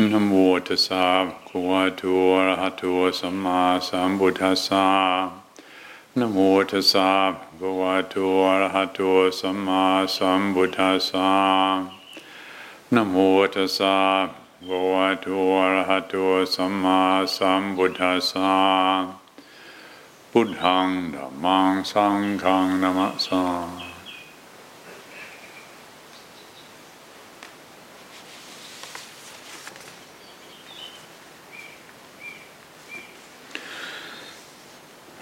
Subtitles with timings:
[0.00, 0.32] นะโม
[0.66, 1.06] ตัสสะ
[1.48, 2.02] ภะวะโต
[2.34, 2.82] อะระหะโต
[3.18, 4.86] สัมมาสัมพุทธัสสะ
[6.18, 6.36] นะโม
[6.70, 7.10] ตัสสะ
[7.60, 8.14] ภะวะโต
[8.46, 9.00] อะระหะโต
[9.40, 9.84] สัมมา
[10.16, 11.30] สัมพุทธัสสะ
[12.94, 13.16] นะโม
[13.54, 13.96] ตัสสะ
[14.68, 15.26] ภะวะโต
[15.60, 16.14] อะระหะโต
[16.54, 17.00] สัมมา
[17.36, 18.54] สัมพุทธัสสะ
[20.30, 23.87] พุทธังธัมมังสังฆังนะมะสา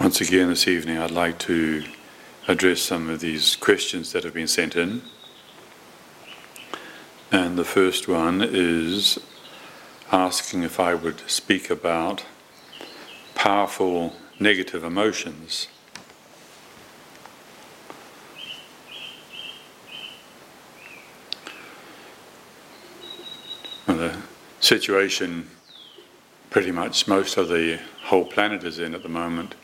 [0.07, 1.83] Once again this evening, I'd like to
[2.47, 5.01] address some of these questions that have been sent in.
[7.29, 9.19] And the first one is
[10.09, 12.23] asking if I would speak about
[13.35, 15.67] powerful negative emotions.
[23.85, 24.17] Well, the
[24.61, 25.49] situation
[26.49, 29.55] pretty much most of the whole planet is in at the moment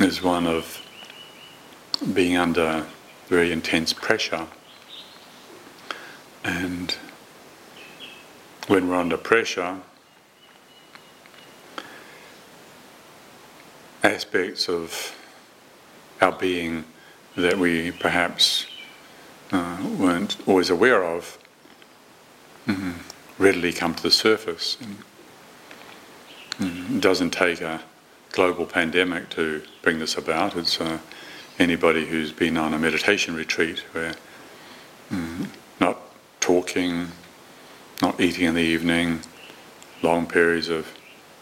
[0.00, 0.82] is one of
[2.12, 2.86] being under
[3.28, 4.46] very intense pressure.
[6.44, 6.94] And
[8.68, 9.78] when we're under pressure,
[14.02, 15.16] aspects of
[16.20, 16.84] our being
[17.36, 18.66] that we perhaps
[19.52, 21.38] uh, weren't always aware of
[22.66, 22.94] mm,
[23.38, 24.76] readily come to the surface.
[24.80, 24.96] And,
[26.58, 27.80] mm, it doesn't take a
[28.36, 30.54] global pandemic to bring this about.
[30.56, 30.98] It's uh,
[31.58, 34.14] anybody who's been on a meditation retreat where
[35.10, 35.48] mm,
[35.80, 35.98] not
[36.38, 37.08] talking,
[38.02, 39.20] not eating in the evening,
[40.02, 40.86] long periods of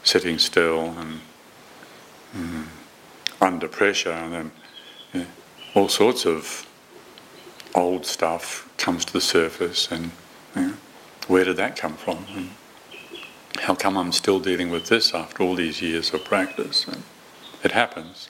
[0.05, 1.21] sitting still and
[2.37, 2.65] mm,
[3.41, 5.27] under pressure, and then
[5.75, 6.65] all sorts of
[7.75, 10.13] old stuff comes to the surface, and
[11.27, 12.25] where did that come from?
[12.37, 12.51] And
[13.61, 16.87] how come I'm still dealing with this after all these years of practice?
[17.63, 18.29] It happens.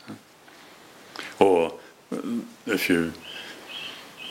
[1.38, 1.74] Or
[2.66, 3.16] if you've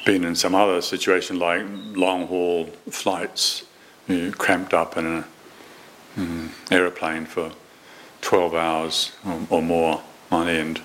[0.05, 1.61] been in some other situation like
[1.95, 3.63] long haul flights,
[4.07, 5.25] you cramped up in an
[6.15, 7.51] mm, aeroplane for
[8.21, 10.01] 12 hours or, or, more
[10.31, 10.81] on end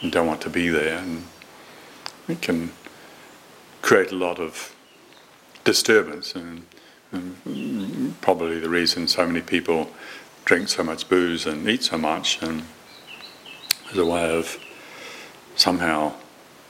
[0.00, 1.24] and don't want to be there, and
[2.28, 2.72] it can
[3.82, 4.74] create a lot of
[5.64, 6.34] disturbance.
[6.34, 6.66] And,
[7.12, 9.90] and probably the reason so many people
[10.44, 12.62] drink so much booze and eat so much um, and
[13.90, 14.58] as a way of
[15.54, 16.12] somehow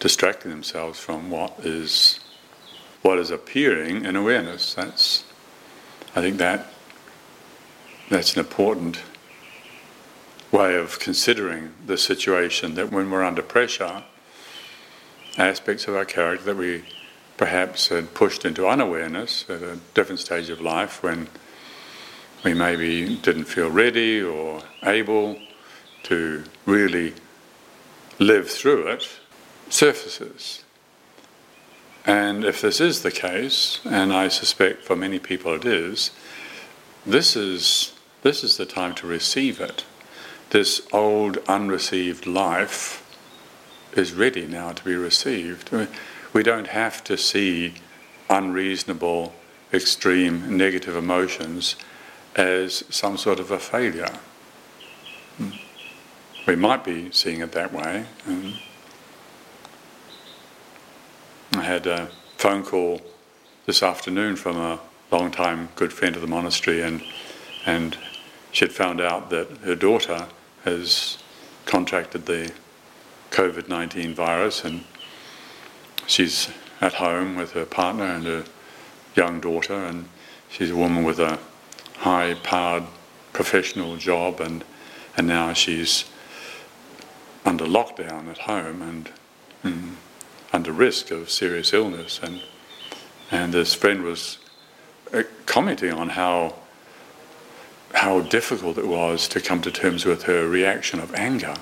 [0.01, 2.21] distracting themselves from what is
[3.03, 4.75] what is appearing in awareness.
[4.75, 5.25] That's
[6.15, 6.67] I think that
[8.09, 9.03] that's an important
[10.53, 14.05] way of considering the situation that when we're under pressure,
[15.37, 16.85] aspects of our character that we
[17.37, 21.29] perhaps had pushed into unawareness at a different stage of life when
[22.45, 25.39] we maybe didn't feel ready or able
[26.05, 27.15] to really
[28.19, 29.09] live through it
[29.69, 30.63] surfaces.
[32.07, 36.13] And if this is the case, and I suspect for many people it is,
[37.05, 37.93] this is,
[38.23, 39.85] this is the time to receive it.
[40.51, 43.03] This old, unreceived life
[43.95, 45.71] is ready now to be received.
[46.37, 47.73] We don't have to see
[48.29, 49.33] unreasonable,
[49.73, 51.77] extreme, negative emotions
[52.35, 54.19] as some sort of a failure.
[56.47, 58.05] We might be seeing it that way.
[61.55, 63.01] I had a phone call
[63.65, 64.79] this afternoon from a
[65.11, 67.03] long-time good friend of the monastery, and
[67.65, 67.97] and
[68.53, 70.27] she had found out that her daughter
[70.65, 71.17] has
[71.65, 72.53] contracted the
[73.31, 74.85] COVID 19 virus, and
[76.07, 76.49] she's
[76.81, 78.45] at home with her partner and her
[79.15, 80.09] young daughter, and
[80.49, 81.39] she's a woman with a
[81.99, 82.85] high powered
[83.33, 84.65] professional job, and,
[85.17, 86.05] and now she's
[87.45, 89.11] under lockdown at home and,
[89.63, 89.97] and
[90.53, 92.21] under risk of serious illness.
[92.23, 92.43] And,
[93.31, 94.39] and this friend was
[95.13, 96.55] uh, commenting on how
[97.95, 101.55] how difficult it was to come to terms with her reaction of anger.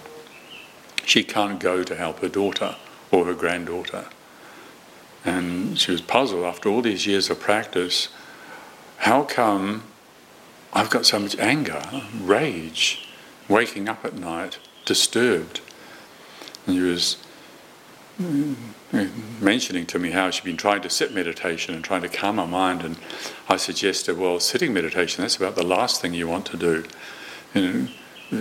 [1.05, 2.75] She can't go to help her daughter
[3.13, 4.07] or her granddaughter.
[5.25, 8.09] And she was puzzled after all these years of practice
[8.99, 9.85] how come
[10.73, 11.83] I've got so much anger,
[12.21, 13.09] rage,
[13.49, 15.61] waking up at night, disturbed?
[16.67, 17.17] And she was
[18.21, 18.57] mm,
[19.41, 22.47] mentioning to me how she'd been trying to sit meditation and trying to calm her
[22.47, 22.83] mind.
[22.83, 22.97] And
[23.49, 26.85] I suggested, well, sitting meditation, that's about the last thing you want to do.
[27.55, 27.89] You know,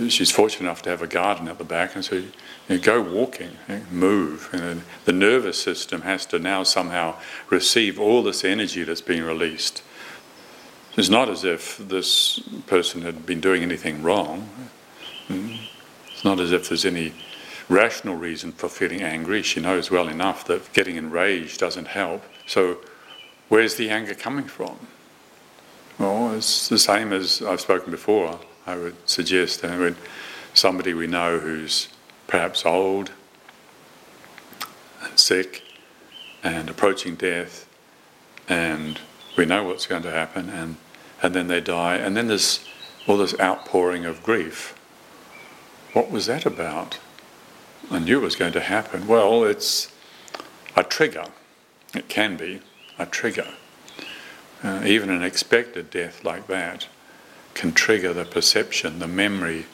[0.08, 2.32] she's fortunate enough to have a garden at the back, and so you
[2.68, 4.52] know, go walking, know, move.
[4.52, 7.16] Know, the nervous system has to now somehow
[7.50, 9.82] receive all this energy that's being released.
[10.96, 14.48] It's not as if this person had been doing anything wrong.
[15.28, 17.12] It's not as if there's any
[17.68, 19.42] rational reason for feeling angry.
[19.42, 22.22] She knows well enough that getting enraged doesn't help.
[22.46, 22.78] So,
[23.48, 24.78] where's the anger coming from?
[25.98, 28.38] Well, it's the same as I've spoken before.
[28.66, 29.96] I would suggest that when
[30.54, 31.88] somebody we know who's
[32.26, 33.12] perhaps old
[35.02, 35.62] and sick
[36.42, 37.68] and approaching death,
[38.48, 39.00] and
[39.36, 40.76] we know what's going to happen, and,
[41.22, 42.64] and then they die, and then there's
[43.06, 44.74] all this outpouring of grief.
[45.92, 46.98] What was that about?
[47.90, 49.06] I knew it was going to happen.
[49.06, 49.92] Well, it's
[50.76, 51.26] a trigger.
[51.94, 52.60] It can be
[52.98, 53.48] a trigger.
[54.62, 56.88] Uh, even an expected death like that
[57.54, 59.66] can trigger the perception, the memory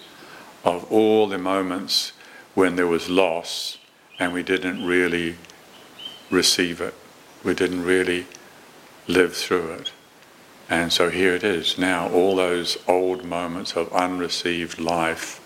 [0.64, 2.12] of all the moments
[2.54, 3.78] when there was loss
[4.18, 5.36] and we didn't really
[6.30, 6.94] receive it.
[7.42, 8.26] We didn't really
[9.08, 9.92] live through it.
[10.68, 11.78] And so here it is.
[11.78, 15.40] Now all those old moments of unreceived life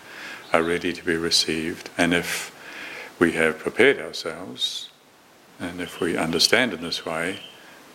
[0.53, 1.89] are ready to be received.
[1.97, 2.51] And if
[3.19, 4.91] we have prepared ourselves,
[5.61, 7.41] and if we understand in this way,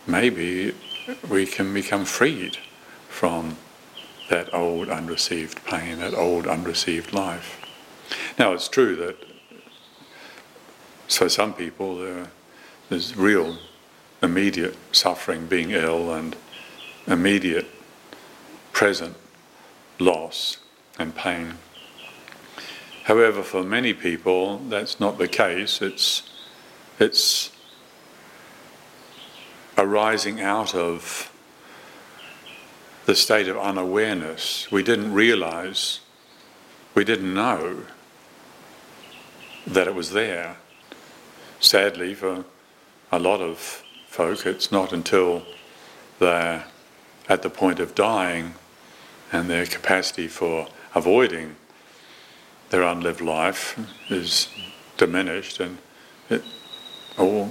[0.06, 0.74] maybe
[1.28, 2.56] we can become freed
[3.08, 3.56] from
[4.30, 7.60] that old unreceived pain, that old unreceived life.
[8.38, 9.16] Now, it's true that
[11.08, 12.28] for some people there,
[12.88, 13.58] there's real
[14.22, 16.36] immediate suffering, being ill, and
[17.08, 17.66] immediate
[18.72, 19.16] present
[19.98, 20.58] loss
[20.96, 21.54] and pain.
[23.04, 25.82] However, for many people, that's not the case.
[25.82, 26.30] It's,
[27.00, 27.50] it's
[29.76, 31.32] arising out of
[33.06, 34.70] the state of unawareness.
[34.70, 36.00] We didn't realize,
[36.94, 37.84] we didn't know
[39.66, 40.56] that it was there.
[41.60, 42.44] Sadly, for
[43.12, 45.42] a lot of folk, it's not until
[46.18, 46.64] they're
[47.28, 48.54] at the point of dying
[49.32, 51.56] and their capacity for avoiding
[52.70, 53.78] their unlived life
[54.10, 54.48] is
[54.96, 55.78] diminished and
[56.28, 56.42] it
[57.18, 57.50] all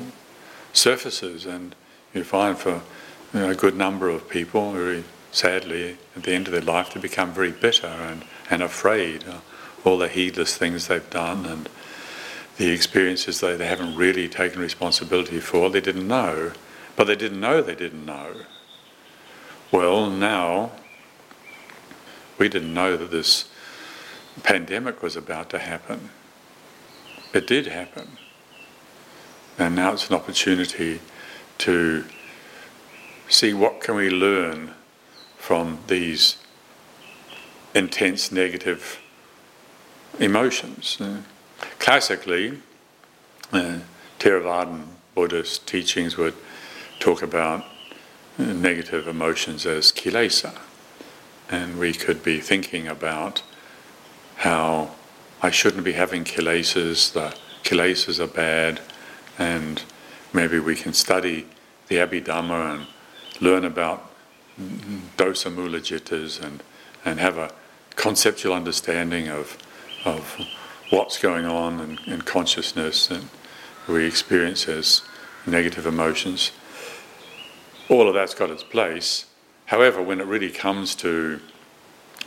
[0.74, 1.76] surfaces and
[2.14, 2.82] you find for
[3.34, 6.90] you know, a good number of people very sadly at the end of their life
[6.90, 9.44] to become very bitter and, and afraid of
[9.86, 11.70] all the heedless things they've done and
[12.58, 16.52] the experiences they, they haven't really taken responsibility for they didn't know
[16.96, 18.34] but they didn't know they didn't know
[19.72, 20.72] well now
[22.40, 23.50] we didn't know that this
[24.44, 26.10] pandemic was about to happen.
[27.34, 28.18] It did happen.
[29.60, 31.02] And now it's an opportunity
[31.60, 32.06] to
[33.28, 34.74] see what can we learn
[35.50, 36.38] from these
[37.74, 39.02] intense negative
[40.20, 41.02] emotions.
[41.02, 41.22] Uh,
[41.80, 42.60] classically,
[43.52, 43.80] uh,
[44.20, 44.84] Theravadan
[45.16, 46.36] Buddhist teachings would
[47.00, 47.66] talk about
[48.38, 50.56] uh, negative emotions as kilesa.
[51.50, 53.42] And we could be thinking about
[54.36, 54.92] how
[55.42, 58.82] I shouldn't be having kilesas, the kilesas are bad,
[59.40, 59.82] and
[60.32, 61.48] maybe we can study
[61.88, 62.88] the Abhidhamma and
[63.42, 64.09] learn about
[65.18, 66.62] dosa mula cittas and,
[67.06, 67.52] and have a
[67.96, 69.58] conceptual understanding of,
[70.06, 70.38] of
[70.90, 73.30] what's going on in, in consciousness and
[73.88, 75.02] we experience as
[75.46, 76.52] negative emotions.
[77.90, 79.26] All of that's got its place.
[79.66, 81.40] However, when it really comes to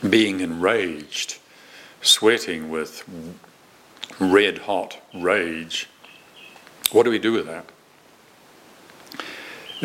[0.09, 1.39] being enraged,
[2.01, 3.03] sweating with
[4.19, 5.87] red hot rage,
[6.91, 7.65] what do we do with that?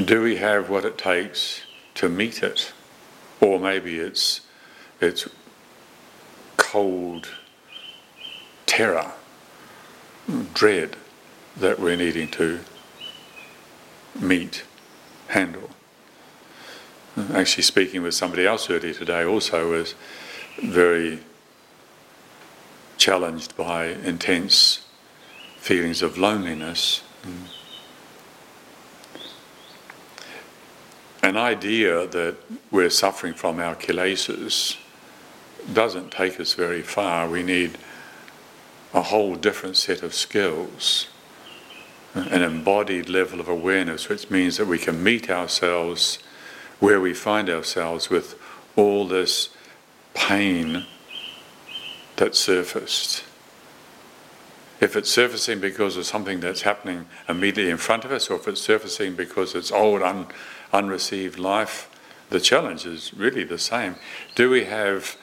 [0.04, 1.62] Do we have what it takes
[1.98, 2.72] to meet it?
[3.40, 4.40] Or maybe it's,
[5.00, 5.28] it's
[6.56, 7.28] cold
[8.66, 9.12] terror,
[10.54, 10.96] dread
[11.56, 12.60] that we're needing to
[14.18, 14.64] meet,
[15.28, 15.70] handle.
[17.34, 19.94] Actually, speaking with somebody else earlier today also was
[20.62, 21.18] very
[22.96, 24.86] challenged by intense
[25.56, 27.02] feelings of loneliness.
[31.28, 32.36] An idea that
[32.70, 34.78] we're suffering from our kilesas
[35.70, 37.28] doesn't take us very far.
[37.28, 37.76] We need
[38.94, 41.08] a whole different set of skills,
[42.14, 46.18] an embodied level of awareness, which means that we can meet ourselves
[46.78, 48.40] where we find ourselves with
[48.74, 49.50] all this
[50.14, 50.86] pain
[52.16, 53.22] that surfaced.
[54.80, 58.46] If it's surfacing because of something that's happening immediately in front of us, or if
[58.46, 60.26] it's surfacing because it's old, un,
[60.72, 61.90] unreceived life,
[62.30, 63.96] the challenge is really the same.
[64.34, 65.16] Do we have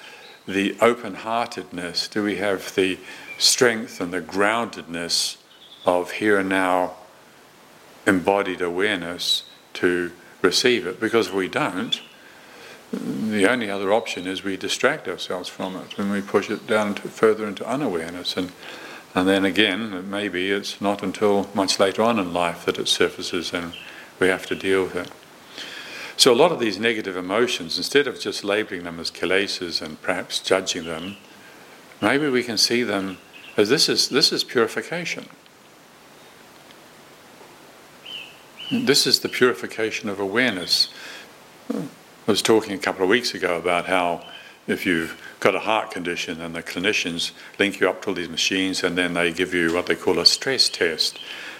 [0.47, 2.07] the open heartedness?
[2.07, 2.99] Do we have the
[3.37, 5.37] strength and the groundedness
[5.85, 6.95] of here and now
[8.05, 9.43] embodied awareness
[9.75, 10.99] to receive it?
[10.99, 12.01] Because if we don't,
[12.91, 16.95] the only other option is we distract ourselves from it and we push it down
[16.95, 18.35] further into unawareness.
[18.35, 18.51] And,
[19.15, 23.53] and then again, maybe it's not until much later on in life that it surfaces
[23.53, 23.73] and
[24.19, 25.11] we have to deal with it.
[26.17, 30.01] So a lot of these negative emotions, instead of just labeling them as kilesas and
[30.01, 31.15] perhaps judging them,
[32.01, 33.17] maybe we can see them
[33.57, 35.27] as this is, this is purification.
[38.69, 40.89] This is the purification of awareness.
[41.73, 41.85] I
[42.27, 44.25] was talking a couple of weeks ago about how
[44.67, 48.27] if you've got a heart condition and the clinicians link you up to all these
[48.27, 51.19] machines and then they give you what they call a stress test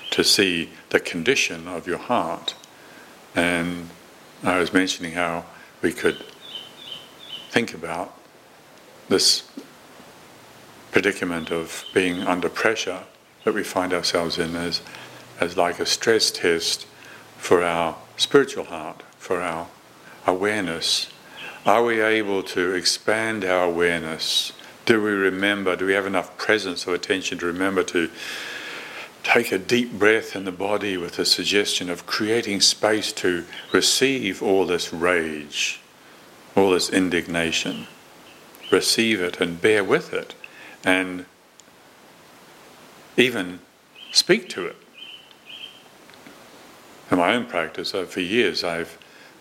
[0.09, 2.55] to see the condition of your heart.
[3.35, 3.89] And
[4.43, 5.45] I was mentioning how
[5.83, 6.17] we could
[7.51, 8.17] think about
[9.07, 9.47] this
[10.91, 13.03] predicament of being under pressure
[13.43, 14.81] that we find ourselves in as,
[15.39, 16.87] as like a stress test
[17.37, 19.67] for our spiritual heart, for our
[20.25, 21.11] awareness.
[21.65, 24.53] Are we able to expand our awareness?
[24.85, 25.75] Do we remember?
[25.75, 28.11] Do we have enough presence or attention to remember to
[29.23, 33.43] take a deep breath in the body with the suggestion of creating space to
[33.73, 35.79] receive all this rage,
[36.55, 37.87] all this indignation.
[38.71, 40.35] Receive it and bear with it
[40.83, 41.25] and
[43.17, 43.59] even
[44.11, 44.75] speak to it.
[47.09, 48.99] In my own practice, uh, for years, I've,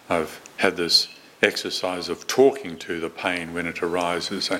[0.09, 1.09] I've had this
[1.45, 4.51] exercise of talking to the pain when it arises.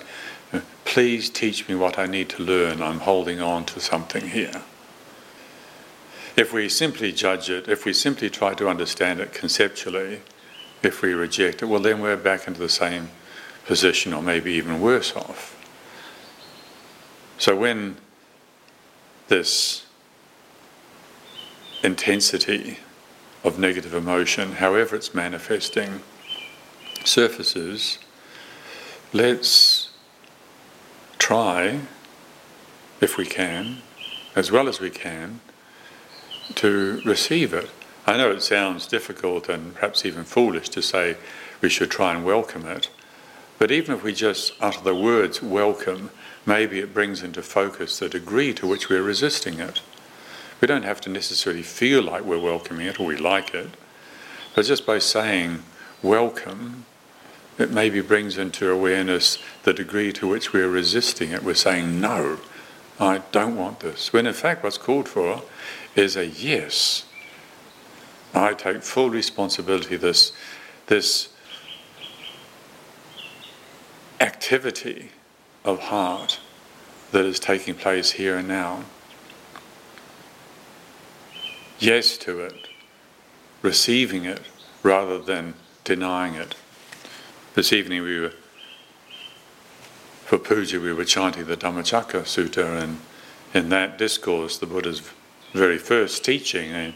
[0.85, 2.81] Please teach me what I need to learn.
[2.83, 4.63] I'm holding on to something here.
[6.37, 10.21] If we simply judge it, if we simply try to understand it conceptually,
[10.83, 13.09] if we reject it, well, then we're back into the same
[13.67, 15.53] position or maybe even worse off.
[17.39, 17.97] So when
[19.29, 19.87] this
[21.83, 22.79] intensity
[23.43, 26.01] of negative emotion, however it's manifesting,
[27.05, 27.99] surfaces,
[29.13, 29.91] let's
[31.19, 31.81] try,
[33.01, 33.79] if we can,
[34.35, 35.41] as well as we can,
[36.55, 37.71] to receive it.
[38.07, 41.17] I know it sounds difficult and perhaps even foolish to say
[41.61, 42.91] we should try and welcome it,
[43.59, 46.11] but even if we just utter the words welcome,
[46.45, 49.81] maybe it brings into focus the degree to which we're resisting it.
[50.61, 53.71] We don't have to necessarily feel like we're welcoming it or we like it,
[54.55, 55.63] but just by saying
[56.03, 56.85] welcome,
[57.59, 61.43] it maybe brings into awareness the degree to which we're resisting it.
[61.43, 62.39] We're saying, no,
[62.99, 64.13] I don't want this.
[64.13, 65.43] When in fact, what's called for
[65.95, 67.05] is a yes.
[68.35, 69.97] I take full responsibility.
[69.97, 70.33] This,
[70.87, 71.29] this
[74.21, 75.11] activity
[75.65, 76.41] of heart
[77.13, 78.85] that is taking place here and now.
[81.79, 82.69] Yes to it,
[83.63, 84.43] receiving it
[84.83, 86.57] rather than denying it.
[87.55, 88.33] This evening we were,
[90.25, 92.99] for puja, we were chanting the Dhammacakka Sutta, and
[93.55, 95.03] in that discourse, the Buddha's
[95.53, 96.95] very first teaching, and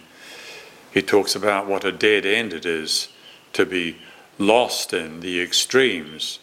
[0.92, 3.06] he talks about what a dead end it is
[3.52, 3.98] to be
[4.36, 6.40] lost in the extremes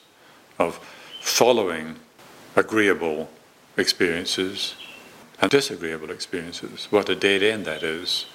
[0.58, 0.80] of
[1.20, 1.98] following
[2.56, 3.30] agreeable
[3.76, 4.76] experiences
[5.42, 6.88] and disagreeable experiences.
[6.90, 8.28] What a dead end that is,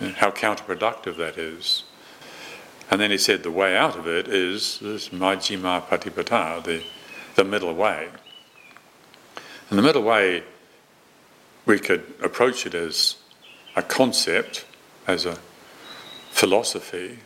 [0.00, 1.84] and how counterproductive that is.
[2.90, 6.84] And then he said the way out of it is this Majjhima Patipada, the,
[7.34, 8.08] the middle way.
[9.68, 10.44] And the middle way,
[11.64, 13.16] we could approach it as
[13.74, 14.64] a concept,
[15.06, 15.38] as a
[16.30, 17.18] philosophy.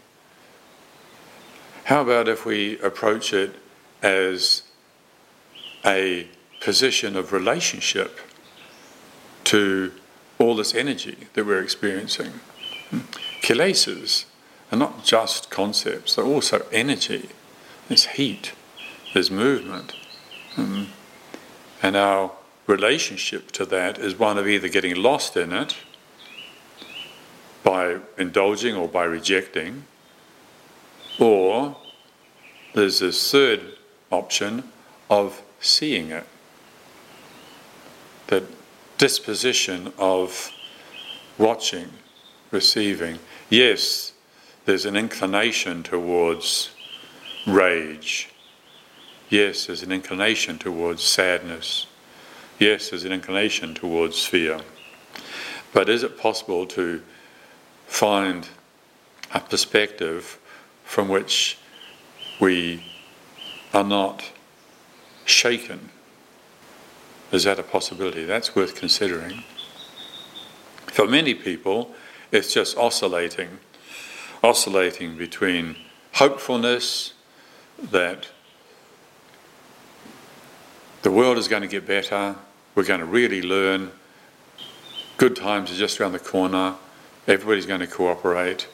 [1.85, 3.55] How about if we approach it
[4.02, 4.62] as
[5.85, 6.26] a
[6.61, 8.19] position of relationship
[9.45, 9.93] to
[10.38, 12.33] all this energy that we're experiencing?
[12.88, 13.00] Hmm.
[13.43, 14.25] Kilesas
[14.70, 17.30] are not just concepts, they're also energy.
[17.88, 18.52] There's heat,
[19.12, 19.94] there's movement.
[20.54, 20.84] Hmm.
[21.82, 22.32] And our
[22.66, 25.76] relationship to that is one of either getting lost in it
[27.62, 29.84] by indulging or by rejecting,
[31.18, 31.76] or
[32.74, 33.60] there's this third
[34.10, 34.70] option
[35.08, 36.26] of seeing it.
[38.28, 38.44] That
[38.96, 40.52] disposition of
[41.38, 41.90] watching,
[42.50, 43.18] receiving.
[43.48, 44.10] Yes,
[44.70, 46.70] there's an inclination towards
[47.44, 48.28] rage.
[49.28, 51.88] Yes, there's an inclination towards sadness.
[52.60, 54.60] Yes, there's an inclination towards fear.
[55.72, 57.02] But is it possible to
[57.88, 58.46] find
[59.34, 60.38] a perspective
[60.84, 61.58] from which
[62.38, 62.84] we
[63.74, 64.30] are not
[65.24, 65.88] shaken.
[67.32, 68.24] Is that a possibility?
[68.24, 69.42] That's worth considering.
[70.86, 71.92] For many people,
[72.30, 73.58] it's just oscillating,
[74.42, 75.76] oscillating between
[76.14, 77.14] hopefulness
[77.82, 78.28] that
[81.02, 82.37] the world is going to get better,
[82.75, 83.90] we're going to really learn,
[85.16, 86.75] good times are just around the corner,
[87.26, 88.68] everybody's going to cooperate,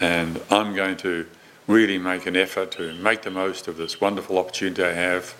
[0.00, 1.26] and I'm going to
[1.66, 5.34] really make an effort to make the most of this wonderful opportunity I have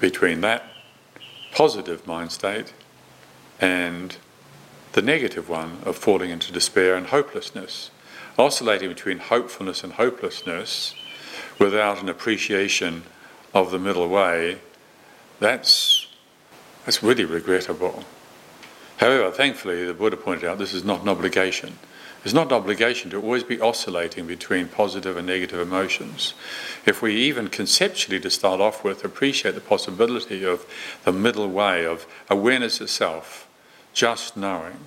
[0.00, 0.64] between that
[1.52, 2.72] positive mind state
[3.60, 4.16] and
[4.92, 7.90] the negative one of falling into despair and hopelessness.
[8.38, 10.94] Oscillating between hopefulness and hopelessness
[11.58, 13.02] without an appreciation
[13.54, 14.58] of the middle way,
[15.38, 16.06] that's,
[16.84, 18.04] that's really regrettable.
[18.98, 21.78] However, thankfully, the Buddha pointed out this is not an obligation.
[22.24, 26.34] It's not an obligation to always be oscillating between positive and negative emotions.
[26.86, 30.64] If we even conceptually, to start off with, appreciate the possibility of
[31.04, 33.48] the middle way of awareness itself,
[33.92, 34.78] just knowing,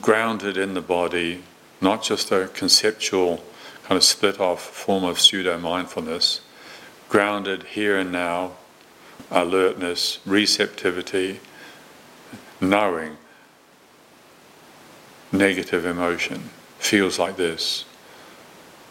[0.00, 1.42] grounded in the body,
[1.80, 3.42] not just a conceptual
[3.84, 6.40] kind of split off form of pseudo mindfulness,
[7.08, 8.52] grounded here and now,
[9.30, 11.40] alertness, receptivity,
[12.60, 13.16] knowing
[15.32, 17.84] negative emotion feels like this.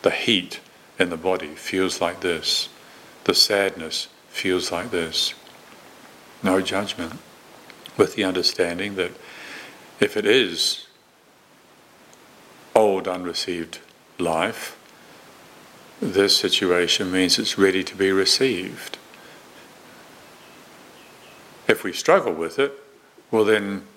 [0.01, 0.59] The heat
[0.99, 2.69] in the body feels like this.
[3.25, 5.33] The sadness feels like this.
[6.43, 7.19] No judgment,
[7.97, 9.11] with the understanding that
[9.99, 10.87] if it is
[12.75, 13.79] old unreceived
[14.19, 14.77] life,
[15.99, 18.97] this situation means it's ready to be received.
[21.67, 22.71] If we struggle with it,
[23.31, 23.87] well, then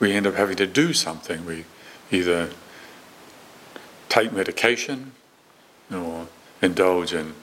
[0.00, 1.46] we end up having to do something.
[1.46, 1.64] We
[2.10, 2.50] either
[4.08, 5.12] take medication
[5.92, 6.26] or
[6.60, 7.34] indulge in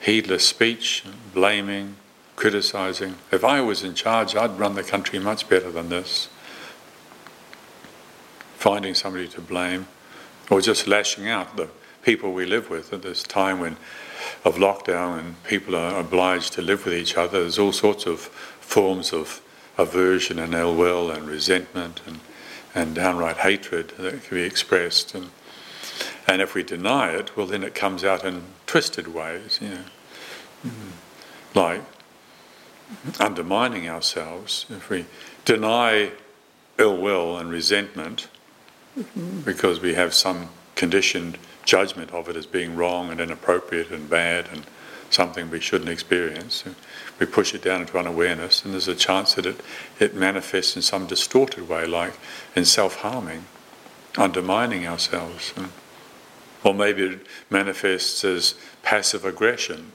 [0.00, 1.96] heedless speech, blaming,
[2.40, 3.16] criticizing.
[3.30, 6.30] If I was in charge, I'd run the country much better than this.
[8.54, 9.86] Finding somebody to blame
[10.50, 11.68] or just lashing out the
[12.02, 13.76] people we live with at this time when
[14.46, 17.42] of lockdown and people are obliged to live with each other.
[17.42, 19.42] There's all sorts of forms of
[19.76, 22.20] aversion and ill will and resentment and,
[22.74, 25.14] and downright hatred that can be expressed.
[25.14, 25.30] And,
[26.26, 29.84] and if we deny it, well, then it comes out in twisted ways, you know,
[30.64, 31.58] mm-hmm.
[31.58, 31.82] like
[33.18, 34.66] undermining ourselves.
[34.70, 35.06] If we
[35.44, 36.12] deny
[36.78, 38.28] ill will and resentment
[39.44, 44.48] because we have some conditioned judgment of it as being wrong and inappropriate and bad
[44.52, 44.64] and
[45.10, 46.70] something we shouldn't experience, uh,
[47.18, 49.60] we push it down into unawareness, and there's a chance that it,
[49.98, 52.14] it manifests in some distorted way, like
[52.56, 53.44] in self harming,
[54.16, 55.52] undermining ourselves.
[56.62, 59.92] Or maybe it manifests as passive aggression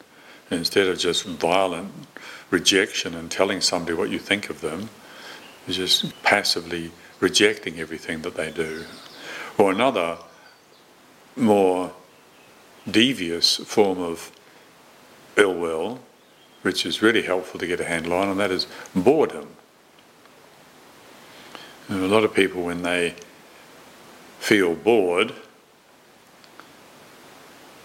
[0.52, 1.92] instead of just violent
[2.50, 4.90] rejection and telling somebody what you think of them,
[5.68, 8.86] is just passively rejecting everything that they do.
[9.58, 10.18] Or another
[11.36, 11.94] more
[12.90, 14.32] devious form of
[15.38, 16.00] ill will
[16.66, 19.48] which is really helpful to get a handle on, and that is boredom.
[21.88, 23.14] And a lot of people, when they
[24.40, 25.32] feel bored,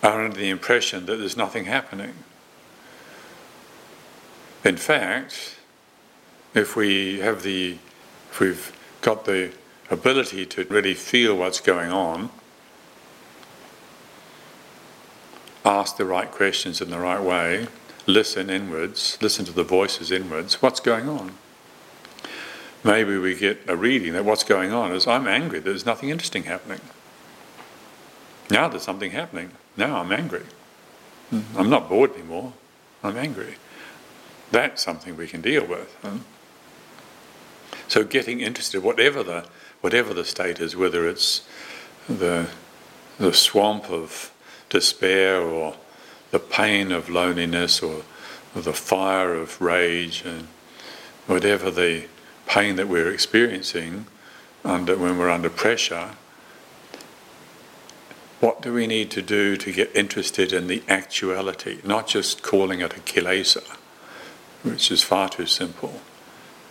[0.02, 2.14] are under the impression that there's nothing happening.
[4.64, 5.56] In fact,
[6.54, 7.78] if we have the,
[8.30, 9.52] if we've got the
[9.90, 12.30] ability to really feel what's going on,
[15.64, 17.68] ask the right questions in the right way,
[18.06, 21.32] listen inwards, listen to the voices inwards, what's going on?
[22.82, 26.44] Maybe we get a reading that what's going on is I'm angry, there's nothing interesting
[26.44, 26.80] happening.
[28.50, 29.52] Now there's something happening.
[29.76, 30.44] Now I'm angry.
[31.30, 32.52] Hmm, I'm not bored anymore,
[33.02, 33.56] I'm angry.
[34.50, 35.92] That's something we can deal with.
[36.02, 36.18] Hmm.
[37.88, 39.46] So getting interested, whatever the
[39.80, 41.42] whatever the state is, whether it's
[42.08, 42.48] the
[43.18, 44.32] the swamp of
[44.68, 45.74] despair or
[46.30, 48.02] the pain of loneliness or,
[48.54, 50.46] or the fire of rage and
[51.26, 52.04] whatever the
[52.46, 54.06] pain that we're experiencing
[54.64, 56.10] under when we're under pressure,
[58.40, 62.80] what do we need to do to get interested in the actuality, not just calling
[62.80, 63.76] it a kilesa,
[64.62, 66.00] which is far too simple,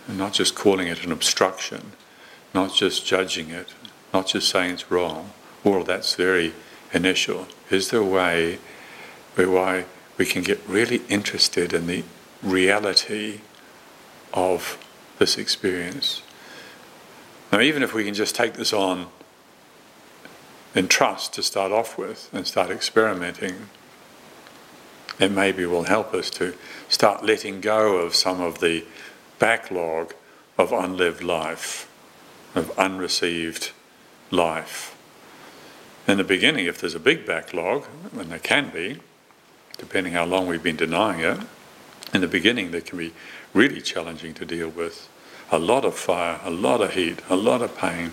[0.06, 1.92] and not just calling it an obstruction,
[2.54, 3.74] not just judging it,
[4.12, 5.30] not just saying it's wrong.
[5.64, 6.54] All of that's very
[6.92, 7.46] initial.
[7.70, 8.58] Is there a way
[9.36, 9.84] why
[10.18, 12.04] we can get really interested in the
[12.42, 13.40] reality
[14.34, 14.78] of
[15.18, 16.22] this experience.
[17.52, 19.08] Now, even if we can just take this on
[20.74, 23.68] in trust to start off with and start experimenting,
[25.18, 26.54] it maybe will help us to
[26.90, 28.84] start letting go of some of the
[29.38, 30.12] backlog
[30.58, 31.88] of unlived life,
[32.54, 33.70] of unreceived
[34.30, 34.96] life.
[36.08, 38.98] In the beginning, if there's a big backlog, and there can be,
[39.78, 41.38] depending how long we've been denying it,
[42.12, 43.12] in the beginning they can be
[43.54, 45.08] really challenging to deal with.
[45.52, 48.12] A lot of fire, a lot of heat, a lot of pain.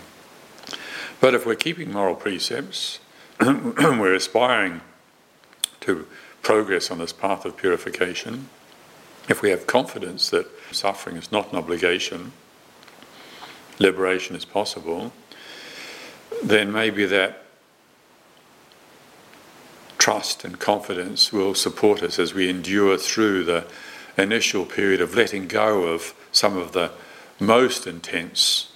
[1.19, 2.99] But if we're keeping moral precepts,
[3.39, 4.81] we're aspiring
[5.81, 6.07] to
[6.43, 8.49] progress on this path of purification,
[9.27, 12.31] if we have confidence that suffering is not an obligation,
[13.79, 15.11] liberation is possible,
[16.43, 17.43] then maybe that
[19.97, 23.65] trust and confidence will support us as we endure through the
[24.17, 26.91] initial period of letting go of some of the
[27.39, 28.71] most intense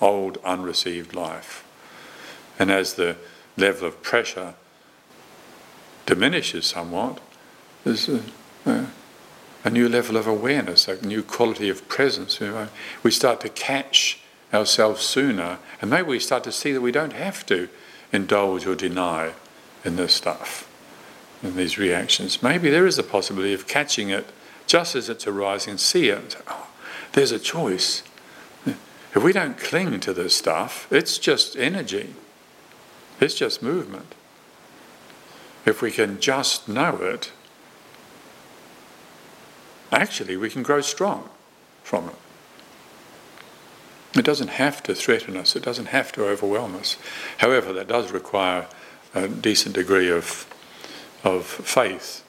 [0.00, 1.64] old unreceived life.
[2.58, 3.16] And as the
[3.56, 4.54] level of pressure
[6.06, 7.20] diminishes somewhat,
[7.84, 8.22] there's a,
[8.66, 8.86] a,
[9.64, 12.40] a new level of awareness, a new quality of presence.
[13.02, 14.20] We start to catch
[14.52, 17.68] ourselves sooner, and maybe we start to see that we don't have to
[18.12, 19.32] indulge or deny
[19.84, 20.68] in this stuff,
[21.42, 22.42] in these reactions.
[22.42, 24.26] Maybe there is a possibility of catching it
[24.66, 26.36] just as it's arising, see it.
[26.48, 26.68] Oh,
[27.12, 28.02] there's a choice.
[29.12, 32.14] If we don't cling to this stuff, it's just energy,
[33.20, 34.14] it's just movement.
[35.66, 37.32] If we can just know it,
[39.92, 41.28] actually we can grow strong
[41.82, 42.16] from it.
[44.18, 46.96] It doesn't have to threaten us, it doesn't have to overwhelm us.
[47.38, 48.66] However, that does require
[49.14, 50.46] a decent degree of,
[51.22, 52.24] of faith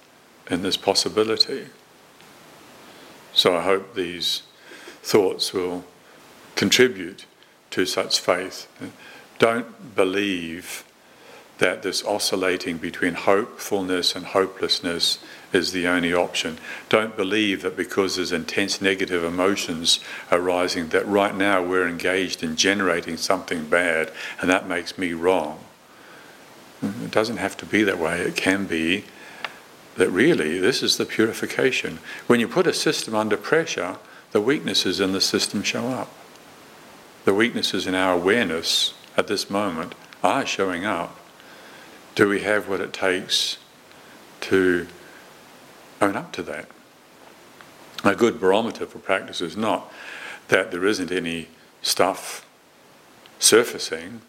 [0.49, 1.67] in this possibility.
[3.33, 4.43] So I hope these
[5.01, 5.83] thoughts will
[6.55, 7.25] contribute
[7.71, 8.67] to such faith.
[9.39, 10.83] Don't believe
[11.61, 15.19] that this oscillating between hopefulness and hopelessness
[15.53, 16.57] is the only option.
[16.89, 19.99] Don't believe that because there's intense negative emotions
[20.31, 25.59] arising, that right now we're engaged in generating something bad and that makes me wrong.
[26.83, 27.05] Mm-hmm.
[27.05, 28.21] It doesn't have to be that way.
[28.21, 29.05] It can be
[29.97, 31.99] that really this is the purification.
[32.25, 33.97] When you put a system under pressure,
[34.31, 36.11] the weaknesses in the system show up.
[37.25, 39.93] The weaknesses in our awareness at this moment
[40.23, 41.19] are showing up.
[42.15, 43.57] Do we have what it takes
[44.41, 44.87] to
[46.01, 46.67] own up to that?
[48.03, 49.91] A good barometer for practice is not
[50.47, 51.47] that there isn't any
[51.81, 52.45] stuff
[53.39, 54.21] surfacing,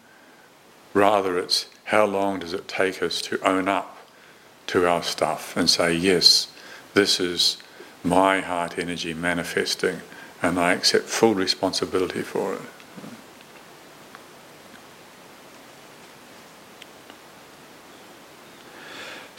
[0.93, 3.97] rather, it's how long does it take us to own up
[4.67, 6.47] to our stuff and say, yes,
[6.93, 7.57] this is
[8.03, 10.01] my heart energy manifesting,
[10.41, 12.61] and I accept full responsibility for it.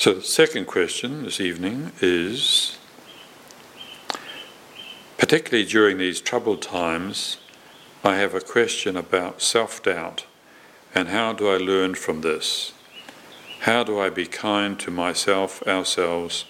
[0.05, 2.77] So, the second question this evening is
[5.17, 7.39] particularly during these troubled times,
[8.05, 10.27] I have a question about self doubt
[10.95, 12.75] and how do I learn from this?
[13.61, 16.45] How do I be kind to myself, ourselves,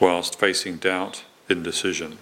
[0.00, 2.16] whilst facing doubt, indecision?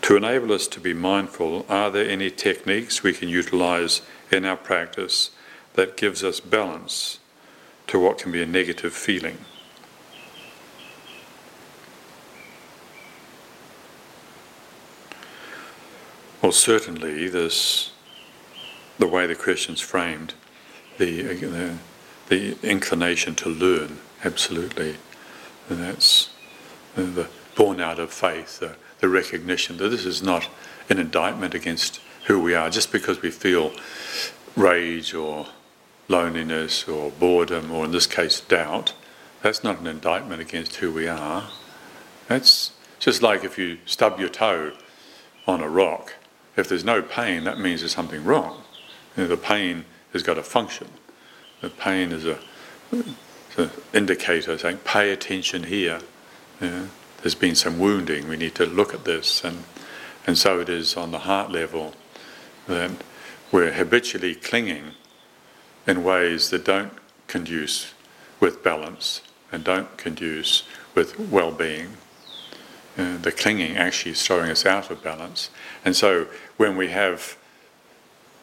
[0.00, 4.00] To enable us to be mindful, are there any techniques we can utilize
[4.32, 5.32] in our practice
[5.74, 7.17] that gives us balance
[7.88, 9.38] to what can be a negative feeling.
[16.40, 17.90] Well, certainly, this
[18.98, 20.34] the way the question's framed,
[20.98, 21.78] the, the,
[22.28, 24.96] the inclination to learn, absolutely,
[25.68, 26.30] and that's
[26.96, 30.48] uh, the born out of faith, the, the recognition that this is not
[30.88, 33.72] an indictment against who we are, just because we feel
[34.56, 35.46] rage or
[36.08, 38.94] loneliness or boredom, or in this case, doubt,
[39.42, 41.48] that's not an indictment against who we are.
[42.26, 44.72] That's just like if you stub your toe
[45.46, 46.14] on a rock.
[46.56, 48.62] If there's no pain, that means there's something wrong.
[49.16, 50.88] You know, the pain has got a function.
[51.60, 52.38] The pain is a,
[53.56, 56.00] an indicator saying, pay attention here.
[56.60, 56.88] You know,
[57.22, 59.44] there's been some wounding, we need to look at this.
[59.44, 59.64] And,
[60.26, 61.94] and so it is on the heart level
[62.66, 62.90] that
[63.50, 64.92] we're habitually clinging
[65.88, 66.92] in ways that don't
[67.26, 67.94] conduce
[68.38, 70.62] with balance and don't conduce
[70.94, 71.96] with well being.
[72.96, 75.50] Uh, the clinging actually is throwing us out of balance.
[75.84, 76.26] And so
[76.58, 77.38] when we have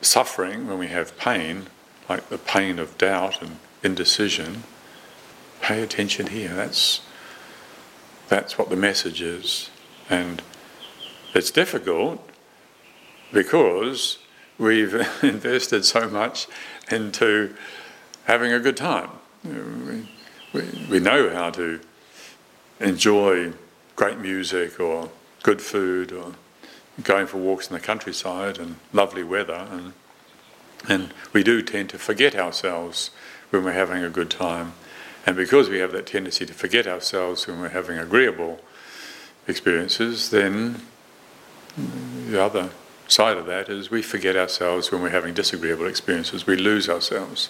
[0.01, 1.67] suffering, when we have pain,
[2.09, 4.63] like the pain of doubt and indecision,
[5.61, 6.53] pay attention here.
[6.53, 7.01] That's,
[8.27, 9.69] that's what the message is.
[10.09, 10.41] And
[11.33, 12.27] it's difficult
[13.31, 14.19] because
[14.57, 16.47] we've invested so much
[16.91, 17.55] into
[18.25, 19.09] having a good time.
[19.43, 20.07] We,
[20.53, 21.79] we, we know how to
[22.79, 23.53] enjoy
[23.95, 25.09] great music or
[25.43, 26.33] good food or
[27.03, 29.93] going for walks in the countryside and lovely weather and
[30.87, 33.09] and we do tend to forget ourselves
[33.49, 34.73] when we're having a good time.
[35.25, 38.59] And because we have that tendency to forget ourselves when we're having agreeable
[39.47, 40.81] experiences, then
[42.27, 42.69] the other
[43.07, 46.47] side of that is we forget ourselves when we're having disagreeable experiences.
[46.47, 47.49] We lose ourselves.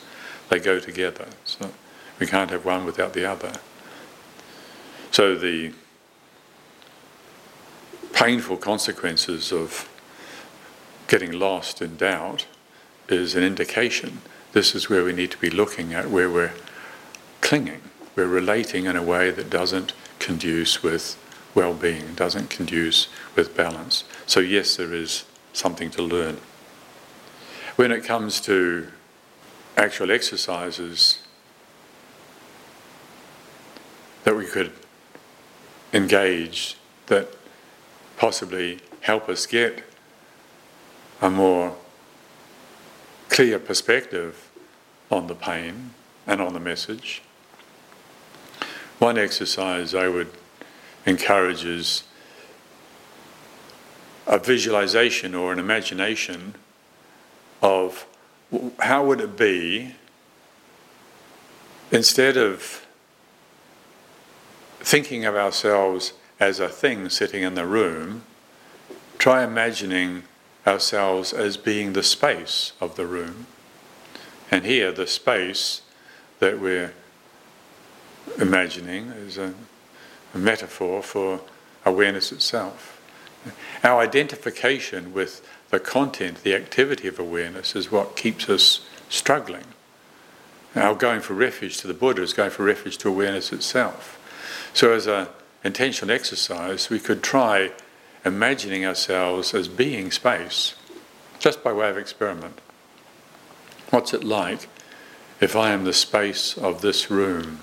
[0.50, 1.28] They go together.
[1.44, 1.72] So
[2.20, 3.54] we can't have one without the other.
[5.12, 5.74] So the
[8.14, 9.90] painful consequences of
[11.08, 12.48] getting lost in doubt
[13.08, 14.22] is an indication.
[14.54, 16.54] This is where we need to be looking at where we're
[17.42, 17.82] clinging.
[18.16, 21.18] We're relating in a way that doesn't conduce with
[21.54, 24.04] well being, doesn't conduce with balance.
[24.26, 26.38] So, yes, there is something to learn.
[27.76, 28.88] When it comes to
[29.78, 31.20] actual exercises
[34.24, 34.72] that we could
[35.94, 37.30] engage that
[38.18, 39.84] possibly help us get
[41.22, 41.76] a more
[43.30, 44.50] clear perspective
[45.12, 45.92] on the pain
[46.26, 47.22] and on the message.
[49.00, 50.32] One exercise I would
[51.06, 52.04] encourage is
[54.28, 56.56] a visualization or an imagination
[57.62, 58.06] of
[58.80, 59.96] how would it be
[61.92, 62.86] instead of
[64.80, 68.24] thinking of ourselves as a thing sitting in the room,
[69.18, 70.24] try imagining
[70.68, 73.46] ourselves as being the space of the room.
[74.52, 75.82] And here, the space
[76.40, 76.94] that we're
[78.40, 79.54] imagining is a,
[80.34, 81.42] a metaphor for
[81.86, 82.95] awareness itself.
[83.84, 89.66] Our identification with the content, the activity of awareness, is what keeps us struggling.
[90.76, 94.20] Our going for refuge to the Buddha is going for refuge to awareness itself.
[94.74, 95.28] So, as an
[95.64, 97.72] intentional exercise, we could try
[98.26, 100.76] imagining ourselves as being space,
[101.40, 102.60] just by way of experiment.
[103.90, 104.68] What's it like
[105.40, 107.60] if I am the space of this room?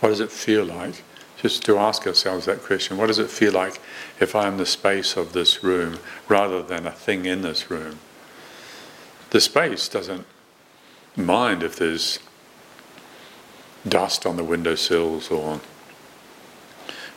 [0.00, 1.02] What does it feel like?
[1.44, 3.78] Just to ask ourselves that question what does it feel like
[4.18, 7.98] if I am the space of this room rather than a thing in this room?
[9.28, 10.24] The space doesn't
[11.14, 12.18] mind if there's
[13.86, 15.60] dust on the windowsills or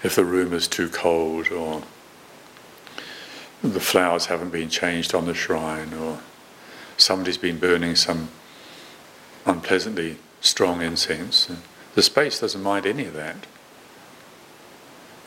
[0.04, 1.84] if the room is too cold or
[3.64, 6.20] the flowers haven't been changed on the shrine, or
[6.98, 8.28] somebody's been burning some
[9.46, 11.50] unpleasantly strong incense.
[11.96, 13.48] The space doesn't mind any of that.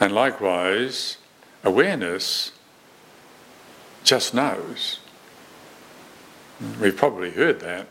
[0.00, 1.18] And likewise,
[1.62, 2.52] awareness
[4.02, 4.98] just knows.
[6.80, 7.86] We've probably heard that.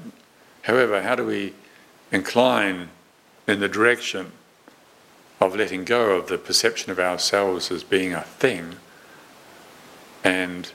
[0.63, 1.53] However, how do we
[2.11, 2.89] incline
[3.47, 4.31] in the direction
[5.39, 8.75] of letting go of the perception of ourselves as being a thing
[10.23, 10.71] and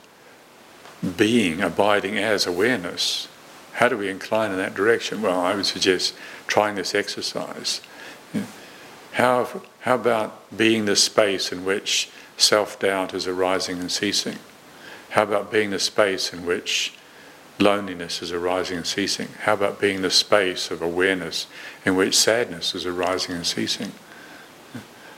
[1.16, 3.28] being, abiding as awareness.
[3.74, 5.20] How do we incline in that direction?
[5.20, 6.14] Well, I would suggest
[6.46, 7.82] trying this exercise.
[9.12, 14.38] How, how about being the space in which self doubt is arising and ceasing?
[15.10, 16.94] How about being the space in which
[17.58, 19.28] loneliness is arising and ceasing?
[19.40, 21.48] How about being the space of awareness
[21.84, 23.92] in which sadness is arising and ceasing?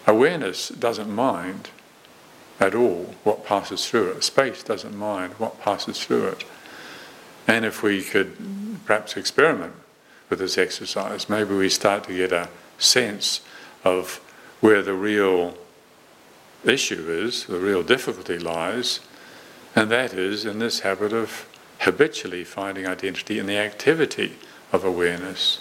[0.04, 1.70] Awareness doesn't mind
[2.58, 4.24] at all what passes through it.
[4.24, 6.44] Space doesn't mind what passes through it.
[7.46, 8.36] And if we could
[8.84, 9.74] perhaps experiment
[10.28, 12.48] with this exercise, maybe we start to get a
[12.78, 13.42] sense
[13.84, 14.20] of
[14.60, 15.56] where the real
[16.64, 19.00] issue is, the real difficulty lies,
[19.74, 21.46] and that is in this habit of
[21.80, 24.36] habitually finding identity in the activity
[24.72, 25.60] of awareness,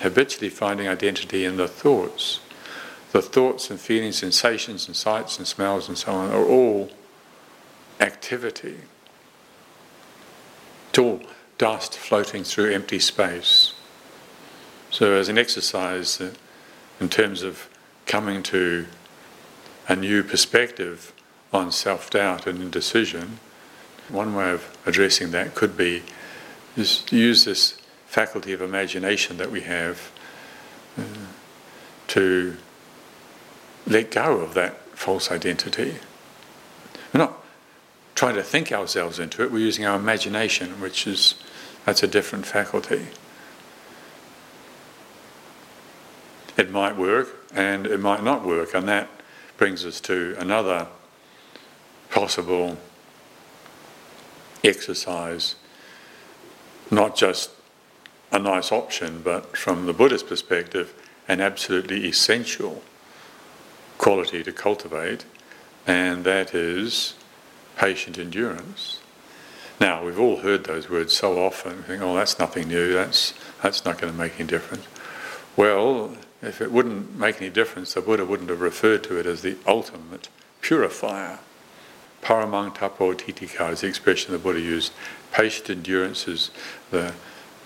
[0.00, 2.40] habitually finding identity in the thoughts
[3.12, 6.90] the thoughts and feelings, sensations and sights and smells and so on are all
[7.98, 8.76] activity.
[10.90, 11.20] It's all
[11.58, 13.74] dust floating through empty space.
[14.90, 16.32] So, as an exercise uh,
[17.00, 17.68] in terms of
[18.06, 18.86] coming to
[19.88, 21.12] a new perspective
[21.52, 23.40] on self doubt and indecision,
[24.08, 26.02] one way of addressing that could be
[26.76, 30.10] is to use this faculty of imagination that we have
[30.98, 31.02] uh,
[32.08, 32.56] to
[33.86, 35.94] let go of that false identity.
[37.12, 37.44] We're not
[38.14, 41.34] trying to think ourselves into it, we're using our imagination, which is
[41.84, 43.06] that's a different faculty.
[46.60, 49.08] It might work and it might not work, and that
[49.56, 50.88] brings us to another
[52.10, 52.76] possible
[54.62, 55.54] exercise,
[56.90, 57.48] not just
[58.30, 60.92] a nice option, but from the Buddhist perspective,
[61.26, 62.82] an absolutely essential
[63.96, 65.24] quality to cultivate,
[65.86, 67.14] and that is
[67.78, 69.00] patient endurance.
[69.80, 73.86] Now, we've all heard those words so often, think, oh, that's nothing new, that's That's
[73.86, 74.86] not going to make any difference.
[75.56, 79.42] Well, if it wouldn't make any difference, the Buddha wouldn't have referred to it as
[79.42, 80.28] the ultimate
[80.60, 81.38] purifier.
[82.22, 84.92] Paramang tapo titika is the expression the Buddha used.
[85.32, 86.50] Patient endurance is
[86.90, 87.12] the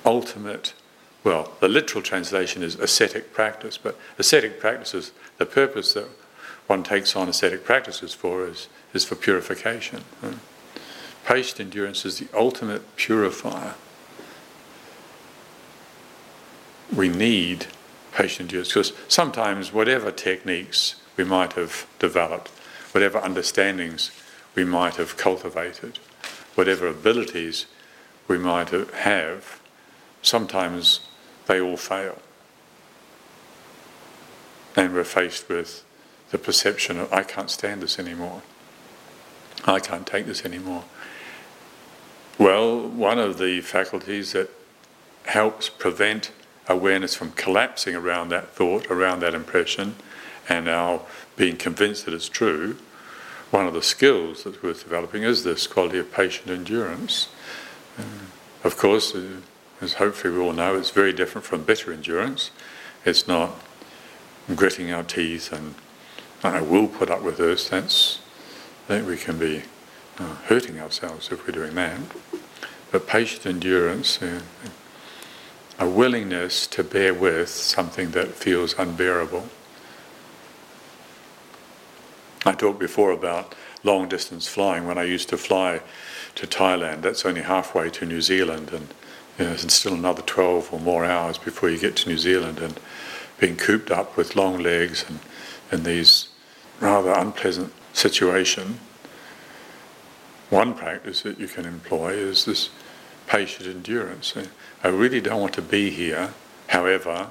[0.04, 0.74] ultimate,
[1.22, 6.08] well, the literal translation is ascetic practice, but ascetic practices, the purpose that
[6.66, 10.02] one takes on ascetic practices for is, is for purification.
[11.24, 13.74] Patient endurance is the ultimate purifier.
[16.94, 17.66] We need
[18.14, 22.48] patient endurance because sometimes, whatever techniques we might have developed,
[22.92, 24.10] whatever understandings
[24.54, 25.98] we might have cultivated,
[26.54, 27.66] whatever abilities
[28.28, 29.60] we might have,
[30.22, 31.00] sometimes
[31.46, 32.18] they all fail.
[34.76, 35.84] And we're faced with
[36.30, 38.42] the perception of, I can't stand this anymore.
[39.64, 40.84] I can't take this anymore.
[42.38, 44.50] Well, one of the faculties that
[45.26, 46.30] helps prevent
[46.68, 49.96] awareness from collapsing around that thought, around that impression,
[50.48, 51.02] and our
[51.36, 52.76] being convinced that it's true,
[53.50, 57.28] one of the skills that's worth developing is this quality of patient endurance.
[58.64, 59.36] Of course, uh,
[59.80, 62.50] as hopefully we all know, it's very different from bitter endurance.
[63.04, 63.52] It's not
[64.54, 65.74] gritting our teeth and
[66.42, 67.68] I will put up with this.
[67.68, 68.20] That's
[68.88, 69.62] that we can be
[70.18, 72.00] uh, hurting ourselves if we're doing that.
[72.92, 74.40] But patient endurance, uh,
[75.78, 79.48] a willingness to bear with something that feels unbearable.
[82.46, 84.86] I talked before about long distance flying.
[84.86, 85.80] When I used to fly
[86.34, 88.92] to Thailand, that's only halfway to New Zealand, and
[89.38, 92.58] you know, it's still another 12 or more hours before you get to New Zealand,
[92.58, 92.78] and
[93.38, 95.18] being cooped up with long legs and,
[95.72, 96.28] in these
[96.80, 98.78] rather unpleasant situation.
[100.50, 102.70] One practice that you can employ is this
[103.26, 104.34] patient endurance.
[104.82, 106.34] I really don't want to be here.
[106.68, 107.30] However,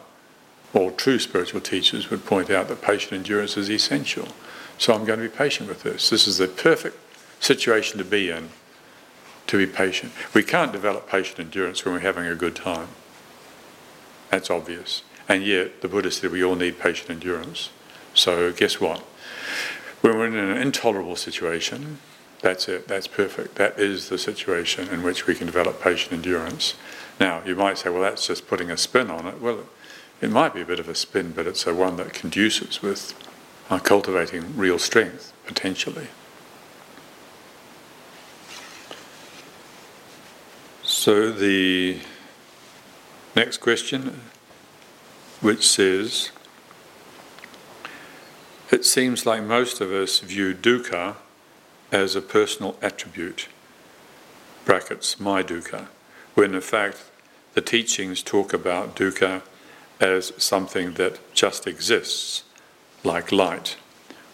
[0.73, 4.27] all true spiritual teachers would point out that patient endurance is essential.
[4.77, 6.09] So I'm going to be patient with this.
[6.09, 6.97] This is the perfect
[7.39, 8.49] situation to be in,
[9.47, 10.11] to be patient.
[10.33, 12.87] We can't develop patient endurance when we're having a good time.
[14.29, 15.03] That's obvious.
[15.29, 17.69] And yet, the Buddha said we all need patient endurance.
[18.13, 18.99] So, guess what?
[20.01, 21.99] When we're in an intolerable situation,
[22.43, 23.55] that's it, that's perfect.
[23.55, 26.75] That is the situation in which we can develop patient endurance.
[27.17, 29.41] Now, you might say, well, that's just putting a spin on it.
[29.41, 29.61] Well,
[30.21, 33.13] it might be a bit of a spin, but it's a one that conduces with
[33.69, 36.07] uh, cultivating real strength, potentially.
[40.83, 41.99] So the
[43.37, 44.19] next question,
[45.39, 46.31] which says,
[48.69, 51.15] it seems like most of us view dukkha
[51.93, 53.47] as a personal attribute,
[54.65, 55.87] brackets, my dukkha,
[56.33, 57.03] when in fact
[57.53, 59.43] the teachings talk about dukkha
[59.99, 62.43] as something that just exists,
[63.03, 63.77] like light.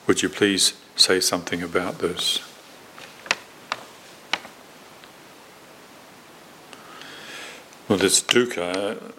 [0.08, 2.40] Would you please say something about this?
[7.90, 9.12] Well, this dukkha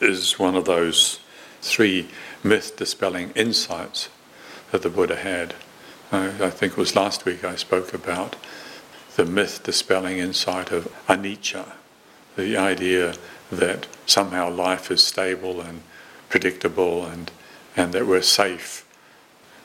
[0.00, 1.18] is one of those
[1.62, 2.08] three
[2.44, 4.08] myth dispelling insights
[4.70, 5.54] that the Buddha had.
[6.12, 8.34] I think it was last week I spoke about
[9.14, 11.72] the myth dispelling insight of anicca,
[12.36, 13.14] the idea
[13.52, 15.82] that somehow life is stable and
[16.28, 17.30] predictable and,
[17.76, 18.84] and that we're safe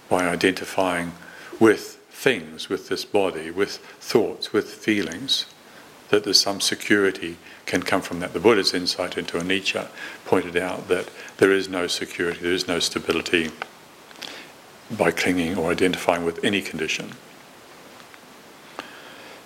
[0.07, 1.13] by identifying
[1.59, 5.45] with things, with this body, with thoughts, with feelings,
[6.09, 8.33] that there's some security can come from that.
[8.33, 9.87] The Buddha's insight into anicca
[10.25, 13.49] pointed out that there is no security, there is no stability
[14.91, 17.11] by clinging or identifying with any condition.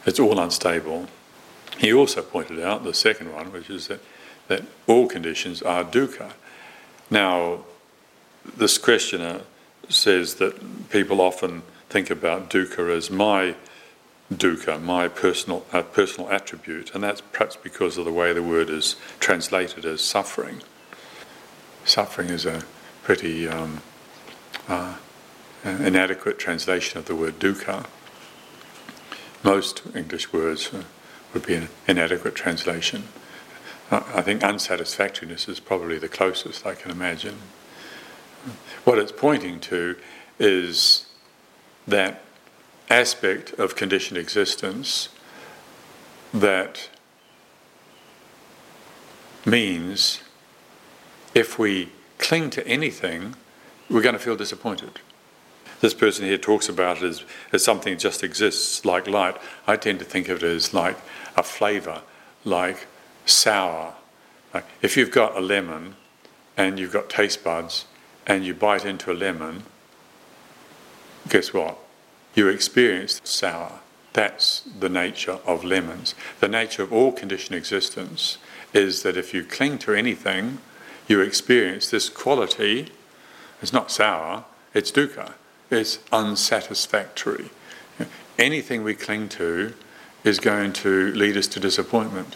[0.06, 1.08] It's all unstable.
[1.78, 4.02] He also pointed out the second one, which is that,
[4.48, 6.34] that all conditions are dukkha.
[7.10, 7.60] Now,
[8.58, 9.42] this questioner
[9.88, 13.56] says that people often think about dukkha as my
[14.34, 18.70] dukkha, my personal uh, personal attribute, and that's perhaps because of the way the word
[18.70, 20.62] is translated as suffering.
[21.86, 22.64] Suffering is a
[23.04, 23.82] pretty um,
[24.68, 24.96] uh,
[25.64, 27.86] inadequate translation of the word dukkha.
[29.44, 30.84] Most English words uh,
[31.34, 33.04] would be an inadequate translation.
[33.92, 37.38] I think unsatisfactoriness is probably the closest I can imagine.
[38.84, 39.96] What it's pointing to
[40.38, 41.08] is
[41.88, 42.22] that
[42.90, 45.10] aspect of conditioned existence
[46.34, 46.90] that
[49.46, 50.22] means
[51.34, 53.36] if we cling to anything,
[53.90, 55.00] we're going to feel disappointed.
[55.82, 57.24] This person here talks about it as,
[57.54, 59.38] as something that just exists like light.
[59.66, 60.98] I tend to think of it as like
[61.38, 62.02] a flavour,
[62.44, 62.88] like
[63.26, 63.94] sour,
[64.54, 65.96] Like if you've got a lemon
[66.58, 67.86] and you've got taste buds
[68.26, 69.64] and you bite into a lemon,
[71.30, 71.78] guess what?
[72.36, 73.80] You experience sour.
[74.14, 76.16] That's the nature of lemons.
[76.40, 78.38] The nature of all conditioned existence
[78.74, 80.60] is that if you cling to anything,
[81.08, 82.92] you experience this quality.
[83.62, 85.34] It's not sour, it's dukkha.
[85.70, 87.50] It's unsatisfactory.
[88.38, 89.74] Anything we cling to
[90.24, 92.36] is going to lead us to disappointment.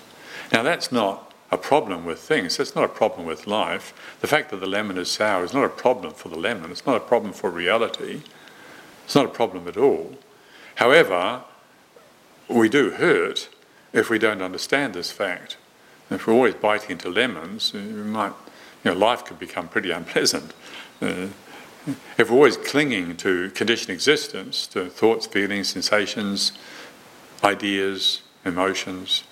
[0.52, 2.58] Now, that's not a problem with things.
[2.58, 3.94] That's not a problem with life.
[4.22, 6.72] The fact that the lemon is sour is not a problem for the lemon.
[6.72, 8.22] It's not a problem for reality.
[9.06, 10.18] It's not a problem at all.
[10.76, 11.44] However,
[12.48, 13.50] we do hurt
[13.94, 15.58] if we don't understand this fact.
[16.10, 18.34] If we're always biting into lemons, we might,
[18.84, 20.54] you know, life could become pretty unpleasant.
[21.02, 21.28] Uh,
[22.18, 26.54] if we're always clinging to conditioned existence, to thoughts, feelings, sensations,
[27.44, 29.24] ideas, emotions,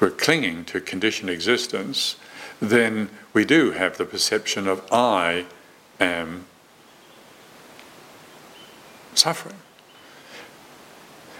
[0.00, 2.16] we're clinging to conditioned existence,
[2.60, 5.46] then we do have the perception of I
[6.00, 6.46] am
[9.14, 9.56] suffering.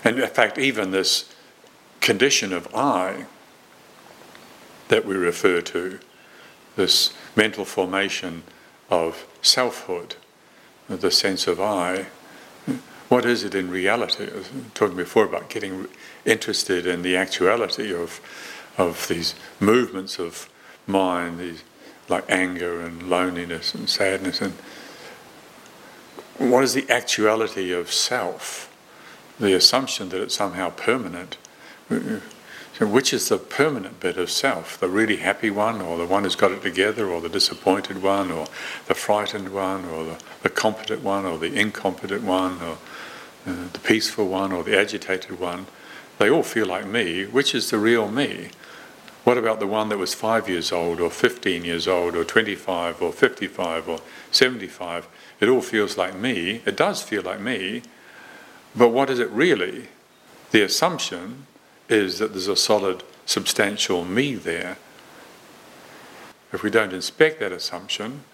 [0.04, 1.34] And in fact, even this
[2.00, 3.26] condition of I
[4.88, 6.00] that we refer to,
[6.76, 8.42] this mental formation
[8.90, 10.16] of selfhood,
[11.00, 12.06] the sense of I,
[13.08, 14.28] what is it in reality?
[14.30, 15.88] I was talking before about getting
[16.24, 18.20] interested in the actuality of,
[18.78, 20.48] of these movements of
[20.86, 21.62] mind, these
[22.08, 24.52] like anger and loneliness and sadness, and
[26.38, 28.72] what is the actuality of self?
[29.42, 31.36] the assumption that it's somehow permanent.
[32.78, 34.80] So which is the permanent bit of self?
[34.80, 38.30] The really happy one, or the one who's got it together, or the disappointed one,
[38.30, 38.46] or
[38.86, 42.78] the frightened one, or the, the competent one, or the incompetent one, or
[43.46, 45.66] uh, the peaceful one, or the agitated one?
[46.18, 47.26] They all feel like me.
[47.26, 48.48] Which is the real me?
[49.24, 53.02] What about the one that was five years old, or 15 years old, or 25,
[53.02, 54.00] or 55, or
[54.30, 55.08] 75?
[55.40, 56.62] It all feels like me.
[56.64, 57.82] It does feel like me,
[58.74, 59.88] but what is it really?
[60.52, 61.46] The assumption
[61.92, 64.78] is that there's a solid, substantial me there.
[66.52, 68.24] If we don't inspect that assumption,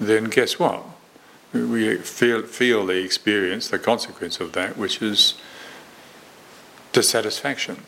[0.00, 0.84] then guess what?
[1.52, 5.34] We feel, feel the experience, the consequence of that, which is
[6.92, 7.82] dissatisfaction.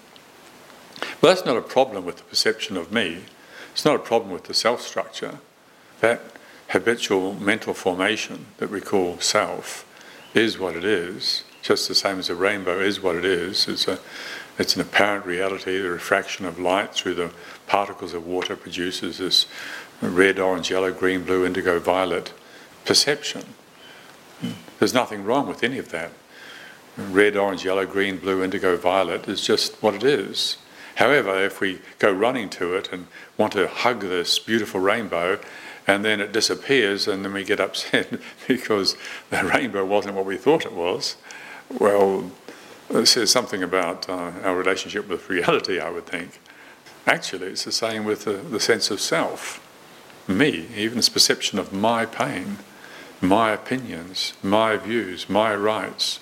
[1.21, 3.25] But that's not a problem with the perception of me.
[3.73, 5.41] It's not a problem with the self structure.
[6.01, 6.21] That
[6.69, 9.85] habitual mental formation that we call self
[10.35, 13.67] is what it is just the same as a rainbow is what it is.
[13.67, 13.99] It's, a,
[14.59, 15.79] it's an apparent reality.
[15.79, 17.33] The refraction of light through the
[17.67, 19.47] particles of water produces this
[20.01, 22.33] red, orange, yellow, green, blue, indigo, violet
[22.85, 23.45] perception.
[24.79, 26.13] There's nothing wrong with any of that.
[26.97, 30.57] Red, orange, yellow, green, blue, indigo, violet is just what it is.
[30.97, 35.39] However, if we go running to it and want to hug this beautiful rainbow,
[35.87, 38.97] and then it disappears, and then we get upset because
[39.31, 41.17] the rainbow wasn't what we thought it was,
[41.79, 42.31] well,
[42.91, 46.41] it says something about uh, our relationship with reality, I would think.
[47.07, 49.63] Actually, it's the same with the, the sense of self,
[50.29, 52.59] me, even this perception of my pain,
[53.21, 56.21] my opinions, my views, my rights.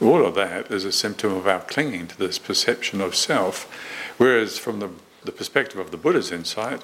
[0.00, 3.70] All of that is a symptom of our clinging to this perception of self.
[4.18, 4.90] Whereas, from the,
[5.24, 6.82] the perspective of the Buddha's insight,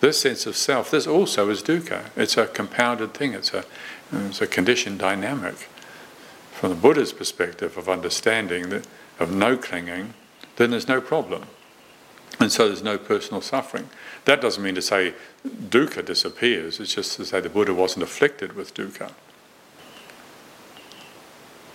[0.00, 2.06] this sense of self, this also is dukkha.
[2.16, 3.64] It's a compounded thing, it's a,
[4.12, 5.68] it's a conditioned dynamic
[6.60, 8.86] from the Buddha's perspective of understanding that
[9.18, 10.12] of no clinging,
[10.56, 11.44] then there's no problem.
[12.38, 13.88] And so there's no personal suffering.
[14.26, 18.52] That doesn't mean to say dukkha disappears, it's just to say the Buddha wasn't afflicted
[18.52, 19.10] with dukkha.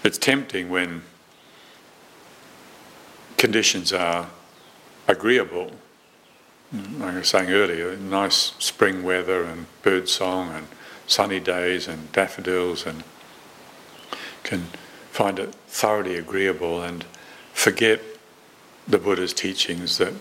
[0.04, 1.02] It's tempting when
[3.40, 4.30] conditions are
[5.08, 5.72] agreeable.
[7.00, 10.68] Like I was saying earlier, nice spring weather and bird song and
[11.08, 13.04] sunny days and daffodils and
[14.46, 14.68] can
[15.12, 17.04] find it thoroughly agreeable and
[17.54, 18.00] forget
[18.88, 20.14] the Buddha's teachings that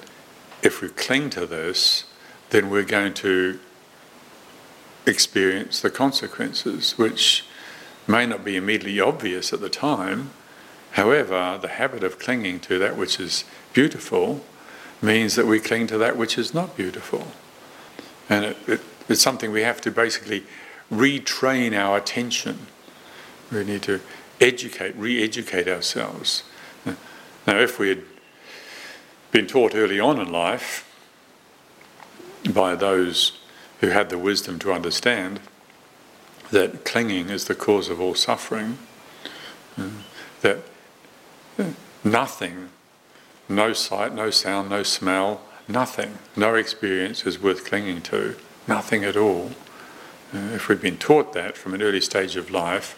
[0.62, 2.04] if we cling to this,
[2.50, 3.60] then we're going to
[5.06, 7.44] experience the consequences, which
[8.06, 10.30] may not be immediately obvious at the time.
[10.92, 14.44] However, the habit of clinging to that which is beautiful
[15.02, 17.28] means that we cling to that which is not beautiful.
[18.30, 20.44] And it, it, it's something we have to basically
[20.90, 22.68] retrain our attention
[23.54, 24.00] we need to
[24.40, 26.42] educate, re educate ourselves.
[27.46, 28.02] Now, if we had
[29.30, 30.90] been taught early on in life
[32.52, 33.38] by those
[33.80, 35.40] who had the wisdom to understand
[36.50, 38.78] that clinging is the cause of all suffering,
[40.40, 40.58] that
[42.02, 42.70] nothing,
[43.48, 48.36] no sight, no sound, no smell, nothing, no experience is worth clinging to,
[48.66, 49.50] nothing at all.
[50.32, 52.96] If we'd been taught that from an early stage of life,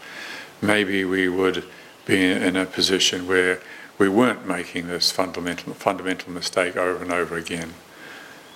[0.60, 1.64] maybe we would
[2.06, 3.60] be in a position where
[3.98, 7.74] we weren't making this fundamental, fundamental mistake over and over again.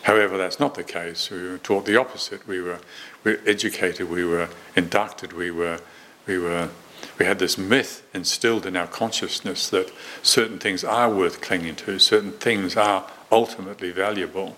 [0.02, 1.30] However, that's not the case.
[1.30, 2.46] We were taught the opposite.
[2.46, 2.80] We were,
[3.24, 5.80] we were educated, we were inducted, we were,
[6.26, 6.70] we were,
[7.18, 9.92] we had this myth instilled in our consciousness that
[10.22, 14.56] certain things are worth clinging to, certain things are ultimately valuable.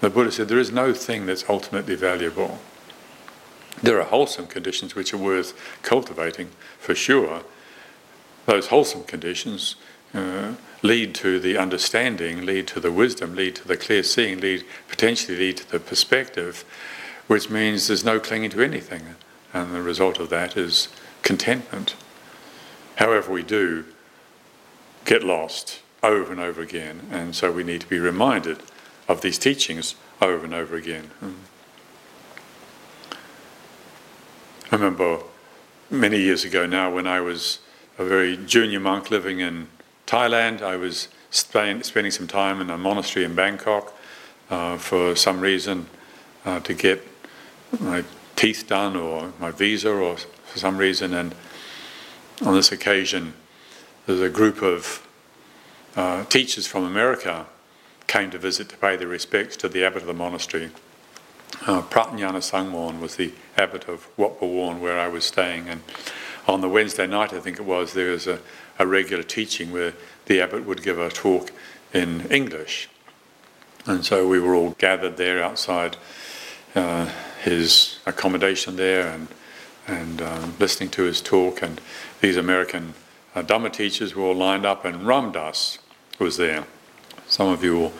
[0.00, 2.58] The Buddha said there is no thing that's ultimately valuable.
[3.80, 7.42] There are wholesome conditions which are worth cultivating, for sure.
[8.46, 9.76] Those wholesome conditions
[10.14, 14.64] uh, lead to the understanding, lead to the wisdom, lead to the clear seeing, lead
[14.88, 16.64] potentially lead to the perspective,
[17.28, 19.02] which means there's no clinging to anything,
[19.54, 20.88] and the result of that is
[21.22, 21.94] contentment.
[22.96, 23.84] However, we do
[25.04, 28.58] get lost over and over again, and so we need to be reminded
[29.08, 31.04] of these teachings over and over again.
[31.20, 31.32] Hmm.
[34.72, 35.18] I remember
[35.90, 37.58] many years ago now when I was
[37.98, 39.68] a very junior monk living in
[40.06, 40.62] Thailand.
[40.62, 43.92] I was spending some time in a monastery in Bangkok
[44.48, 45.88] uh, for some reason
[46.46, 47.06] uh, to get
[47.80, 48.02] my
[48.34, 51.12] teeth done or my visa or for some reason.
[51.12, 51.34] And
[52.40, 53.34] on this occasion,
[54.06, 55.06] there's a group of
[55.96, 57.44] uh, teachers from America
[58.06, 60.70] came to visit to pay their respects to the abbot of the monastery.
[61.66, 65.82] Uh, Pratnyana Sangmon was the abbot of Wat Pawarn where I was staying, and
[66.48, 68.40] on the Wednesday night, I think it was, there was a,
[68.78, 69.94] a regular teaching where
[70.26, 71.52] the abbot would give a talk
[71.92, 72.88] in English.
[73.86, 75.96] And so we were all gathered there outside
[76.74, 77.10] uh,
[77.42, 79.28] his accommodation there and,
[79.86, 81.62] and um, listening to his talk.
[81.62, 81.80] And
[82.20, 82.94] these American
[83.34, 85.78] uh, Dhamma teachers were all lined up, and Ram Dass
[86.18, 86.64] was there.
[87.28, 87.92] Some of you will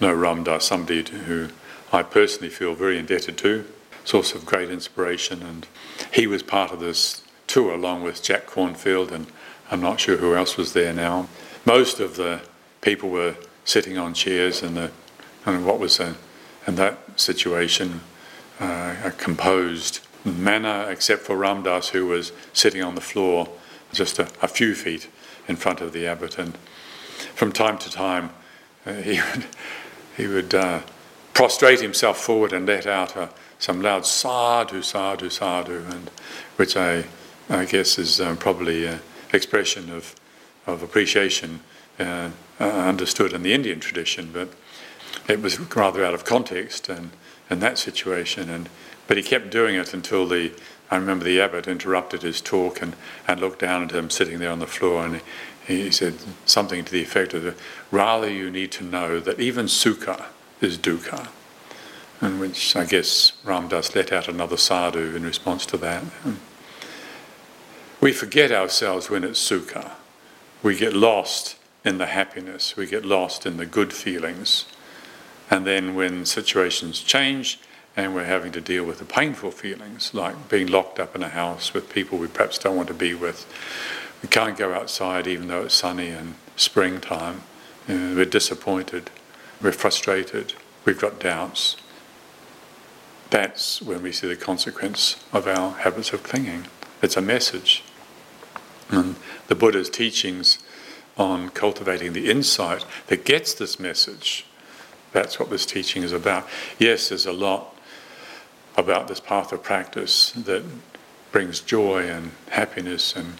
[0.00, 1.48] know Ram Dass, somebody who
[1.92, 3.64] I personally feel very indebted to,
[4.04, 5.42] source of great inspiration.
[5.42, 5.66] And
[6.12, 9.26] he was part of this tour along with Jack Kornfield, and
[9.70, 11.28] I'm not sure who else was there now.
[11.64, 12.42] Most of the
[12.80, 13.34] people were
[13.64, 14.90] sitting on chairs in the,
[15.44, 16.16] and what was a,
[16.66, 18.00] in that situation,
[18.60, 23.48] uh, a composed manner, except for Ram Dass, who was sitting on the floor
[23.92, 25.08] just a, a, few feet
[25.48, 26.38] in front of the abbot.
[26.38, 26.56] And
[27.34, 28.30] from time to time,
[28.86, 29.46] uh, he would,
[30.16, 30.80] he would uh,
[31.34, 36.10] prostrate himself forward and let out a, some loud sadhu, sadhu, sadhu, and
[36.56, 37.04] which I
[37.50, 39.00] I guess, is um, probably an
[39.32, 40.14] expression of,
[40.68, 41.60] of appreciation
[41.98, 44.50] uh, uh, understood in the Indian tradition, but
[45.28, 47.10] it was rather out of context and
[47.50, 48.48] in that situation.
[48.48, 48.68] And
[49.08, 50.52] but he kept doing it until the
[50.92, 52.94] I remember the abbot interrupted his talk and,
[53.26, 55.20] and looked down at him sitting there on the floor and
[55.66, 56.14] he, he said
[56.46, 57.60] something to the effect of,
[57.90, 60.26] rather you need to know that even sukha
[60.60, 61.28] is dukkha.
[62.20, 66.02] And which I guess Ram Dass let out another sadhu in response to that.
[68.00, 69.92] We forget ourselves when it's sukha.
[70.62, 74.66] We get lost in the happiness, we get lost in the good feelings.
[75.50, 77.58] And then when situations change
[77.96, 81.28] and we're having to deal with the painful feelings, like being locked up in a
[81.28, 83.46] house with people we perhaps don't want to be with,
[84.22, 87.42] we can't go outside even though it's sunny and springtime.
[87.88, 89.10] You know, we're disappointed,
[89.62, 90.54] we're frustrated,
[90.84, 91.76] we've got doubts.
[93.30, 96.66] That's when we see the consequence of our habits of clinging.
[97.02, 97.84] It's a message.
[98.88, 100.58] And the Buddha's teachings
[101.16, 104.46] on cultivating the insight that gets this message,
[105.12, 106.48] that's what this teaching is about.
[106.78, 107.76] Yes, there's a lot
[108.76, 110.64] about this path of practice that
[111.32, 113.34] brings joy and happiness and,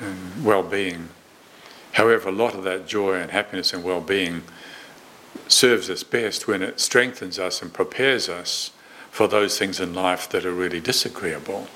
[0.00, 1.08] and well being.
[1.92, 4.42] However, a lot of that joy and happiness and well being
[5.48, 8.70] serves us best when it strengthens us and prepares us
[9.10, 11.68] for those things in life that are really disagreeable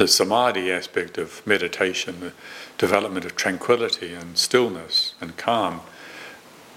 [0.00, 2.32] the samadhi aspect of meditation, the
[2.78, 5.82] development of tranquility and stillness and calm,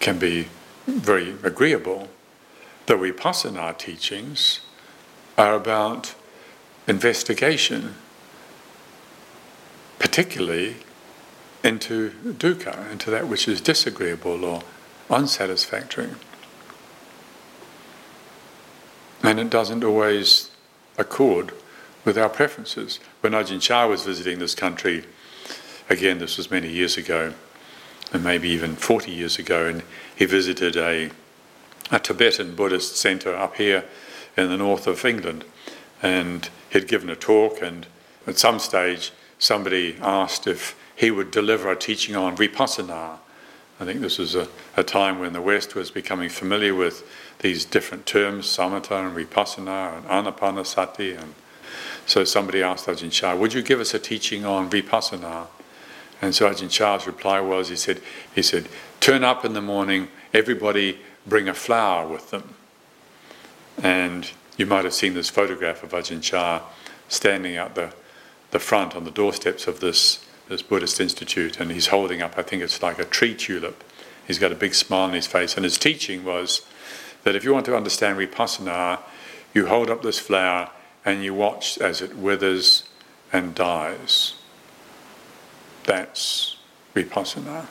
[0.02, 0.50] can be
[0.86, 2.10] very agreeable.
[2.86, 4.60] The vipassana teachings
[5.38, 6.16] are about
[6.86, 7.96] investigation,
[10.00, 10.76] particularly
[11.64, 14.64] into dukkha, into that which is disagreeable or
[15.10, 16.10] unsatisfactory.
[19.22, 20.52] And it doesn't always
[20.98, 21.54] accord
[22.06, 23.00] with our preferences.
[23.22, 25.06] When Ajahn Chah was visiting this country,
[25.90, 27.34] again, this was many years ago,
[28.12, 29.84] and maybe even 40 years ago, and
[30.16, 31.10] he visited a,
[31.92, 33.86] a Tibetan Buddhist centre up here
[34.36, 35.46] in the north of England.
[36.02, 37.88] And he'd given a talk, and
[38.28, 43.20] at some stage, somebody asked if he would deliver a teaching on vipassana.
[43.84, 47.06] I think this was a, a time when the West was becoming familiar with
[47.40, 51.22] these different terms, samatha and vipassana and anapanasati.
[51.22, 51.34] And
[52.06, 55.48] so somebody asked Ajahn Chah, would you give us a teaching on vipassana?
[56.22, 58.00] And so Ajahn Chah's reply was, he said,
[58.34, 58.70] he said,
[59.02, 62.54] turn up in the morning, everybody bring a flower with them.
[63.82, 66.62] And you might have seen this photograph of Ajahn Chah
[67.10, 67.94] standing out the,
[68.52, 72.42] the front on the doorsteps of this, this Buddhist institute, and he's holding up, I
[72.42, 73.84] think it's like a tree tulip.
[74.28, 76.62] He's got a big smile on his face, and his teaching was
[77.24, 79.00] that if you want to understand vipassana,
[79.54, 80.70] you hold up this flower
[81.06, 82.84] and you watch as it withers
[83.32, 84.36] and dies.
[85.86, 86.58] That's
[86.96, 87.68] vipassana.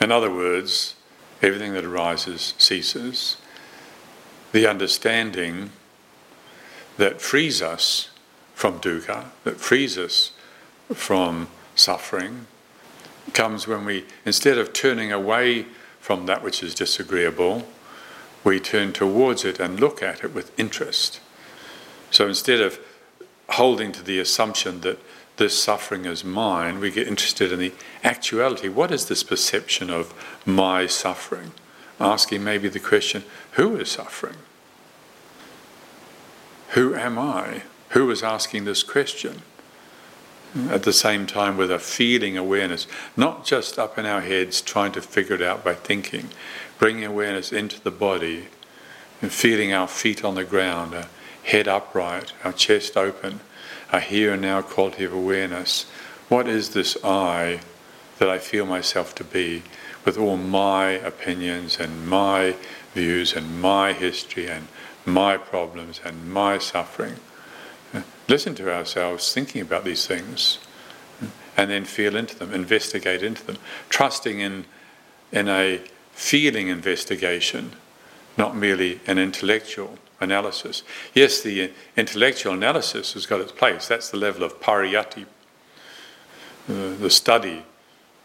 [0.00, 0.96] In other words,
[1.40, 3.36] everything that arises ceases.
[4.52, 5.70] The understanding
[6.96, 8.10] that frees us
[8.62, 10.30] from dukkha, that frees us
[10.94, 12.46] from suffering,
[13.32, 15.66] comes when we, instead of turning away
[15.98, 17.66] from that which is disagreeable,
[18.44, 21.18] we turn towards it and look at it with interest.
[22.12, 22.78] So instead of
[23.48, 25.00] holding to the assumption that
[25.38, 27.72] this suffering is mine, we get interested in the
[28.04, 28.68] actuality.
[28.68, 30.14] What is this perception of
[30.46, 31.50] my suffering?
[31.98, 34.36] Asking maybe the question, who is suffering?
[36.74, 37.62] Who am I?
[37.92, 39.42] Who is asking this question?
[40.68, 42.86] At the same time, with a feeling awareness,
[43.16, 46.28] not just up in our heads trying to figure it out by thinking,
[46.78, 48.48] bringing awareness into the body
[49.22, 51.06] and feeling our feet on the ground, our
[51.44, 53.40] head upright, our chest open
[53.92, 55.84] a here and now quality of awareness.
[56.28, 57.60] What is this I
[58.18, 59.62] that I feel myself to be
[60.04, 62.56] with all my opinions and my
[62.94, 64.68] views and my history and
[65.04, 67.16] my problems and my suffering?
[68.28, 70.58] Listen to ourselves thinking about these things
[71.56, 74.64] and then feel into them, investigate into them, trusting in,
[75.30, 75.80] in a
[76.12, 77.72] feeling investigation,
[78.38, 80.82] not merely an intellectual analysis.
[81.14, 83.88] Yes, the intellectual analysis has got its place.
[83.88, 85.26] That's the level of pariyatti,
[86.68, 87.64] uh, the study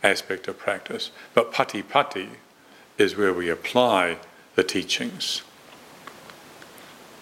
[0.04, 1.12] aspect of practice.
[1.34, 2.30] But patipatti
[2.98, 4.20] is where we apply
[4.56, 5.42] the teachings.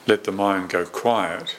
[0.08, 1.56] Let the mind go quiet.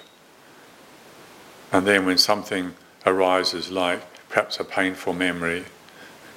[1.73, 5.65] And then when something arises, like perhaps a painful memory,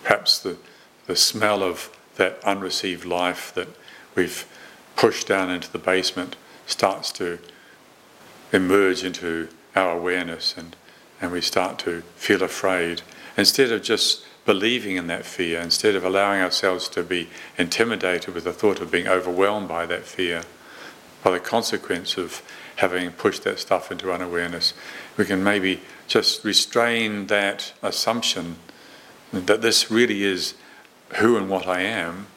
[0.03, 0.57] perhaps the,
[1.05, 3.67] the smell of that unreceived life that
[4.15, 4.45] we've
[4.95, 7.39] pushed down into the basement, starts to
[8.51, 10.75] emerge into our awareness and,
[11.21, 13.01] and we start to feel afraid.
[13.37, 18.43] Instead of just believing in that fear, instead of allowing ourselves to be intimidated with
[18.43, 20.43] the thought of being overwhelmed by that fear,
[21.23, 22.41] by the consequence of
[22.79, 24.73] having pushed that stuff into unawareness,
[25.17, 28.55] we can maybe just restrain that assumption
[29.33, 30.53] that this really is
[31.17, 32.27] who and what I am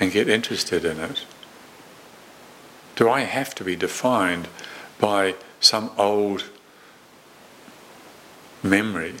[0.00, 1.24] and get interested in it.
[2.96, 4.48] Do I have to be defined
[4.98, 6.44] by some old
[8.62, 9.14] memory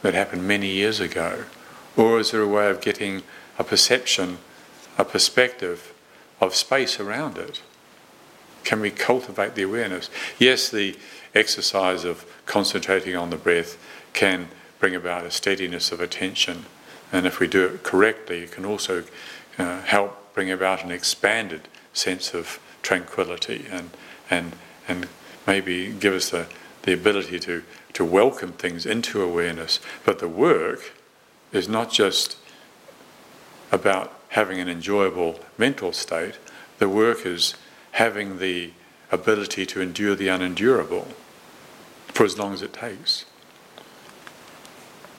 [0.00, 1.44] that happened many years ago?
[1.94, 3.22] Or is there a way of getting
[3.58, 4.38] a perception,
[4.96, 5.92] a perspective
[6.40, 7.60] of space around it?
[8.66, 10.10] Can we cultivate the awareness?
[10.40, 10.96] Yes, the
[11.36, 13.78] exercise of concentrating on the breath
[14.12, 14.48] can
[14.80, 16.64] bring about a steadiness of attention,
[17.12, 19.04] and if we do it correctly, it can also
[19.56, 23.90] uh, help bring about an expanded sense of tranquility and,
[24.28, 24.56] and,
[24.88, 25.06] and
[25.46, 26.48] maybe give us the,
[26.82, 27.62] the ability to,
[27.92, 29.78] to welcome things into awareness.
[30.04, 30.92] But the work
[31.52, 32.36] is not just
[33.70, 36.40] about having an enjoyable mental state,
[36.78, 37.54] the work is
[37.96, 38.70] having the
[39.10, 41.08] ability to endure the unendurable
[42.08, 43.24] for as long as it takes.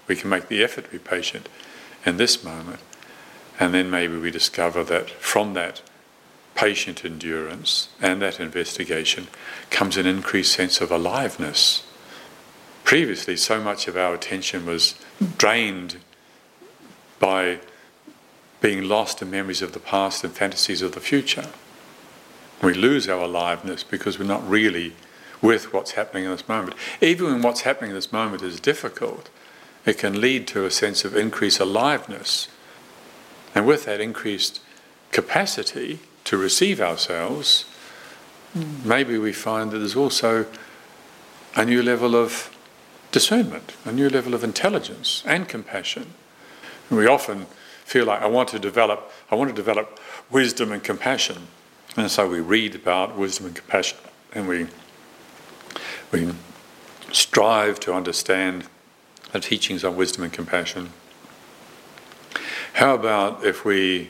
[0.07, 1.49] We can make the effort to be patient
[2.05, 2.79] in this moment,
[3.59, 5.81] and then maybe we discover that from that
[6.53, 9.25] patient endurance and that investigation
[9.71, 11.83] comes an increased sense of aliveness.
[12.83, 14.93] Previously, so much of our attention was
[15.39, 15.97] drained
[17.17, 17.59] by
[18.61, 21.49] being lost in memories of the past and fantasies of the future.
[22.61, 24.93] We lose our aliveness because we're not really
[25.41, 26.75] with what's happening in this moment.
[27.01, 29.29] Even when what's happening in this moment is difficult,
[29.85, 32.47] it can lead to a sense of increased aliveness.
[33.53, 34.59] And with that increased
[35.11, 37.63] capacity, to receive ourselves,
[38.83, 40.45] maybe we find that there's also
[41.55, 42.53] a new level of
[43.13, 46.13] discernment, a new level of intelligence and compassion.
[46.89, 47.45] And we often
[47.85, 51.47] feel like I want to develop, I want to develop wisdom and compassion,
[51.97, 53.97] and so we read about wisdom and compassion,
[54.33, 54.67] and we
[56.11, 56.33] we
[57.11, 58.65] strive to understand
[59.31, 60.91] the teachings on wisdom and compassion.
[62.73, 64.09] How about if we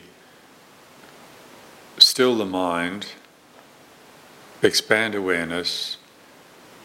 [1.96, 3.08] still the mind,
[4.62, 5.96] expand awareness,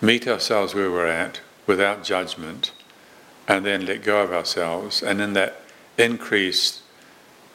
[0.01, 2.71] meet ourselves where we're at without judgment,
[3.47, 5.61] and then let go of ourselves, and in that
[5.97, 6.81] increased,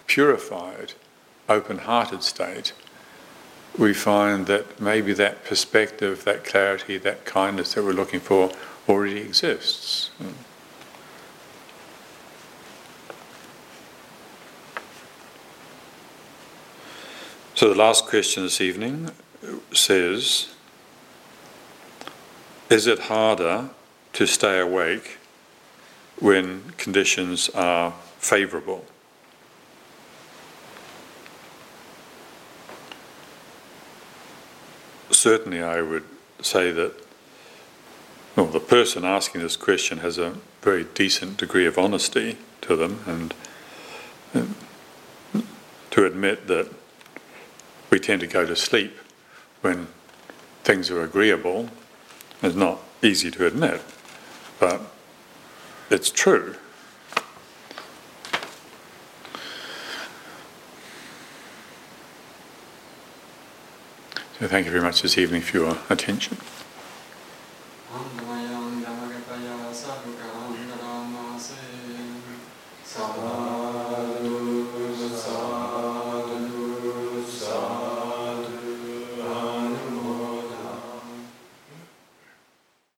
[0.06, 0.92] purified,
[1.48, 2.72] open hearted state,
[3.78, 8.50] we find that maybe that perspective, that clarity, that kindness that we're looking for
[8.88, 10.10] already exists.
[17.54, 19.10] So the last question this evening
[19.72, 20.54] says
[22.68, 23.70] Is it harder
[24.12, 25.18] to stay awake
[26.18, 28.84] when conditions are favourable?
[35.18, 36.04] Certainly, I would
[36.42, 36.92] say that
[38.36, 43.00] well, the person asking this question has a very decent degree of honesty to them,
[43.04, 43.34] and,
[44.32, 44.54] and
[45.90, 46.70] to admit that
[47.90, 48.96] we tend to go to sleep
[49.60, 49.88] when
[50.62, 51.68] things are agreeable
[52.40, 53.82] is not easy to admit,
[54.60, 54.80] but
[55.90, 56.54] it's true.
[64.40, 66.38] Thank you very much this evening for your attention.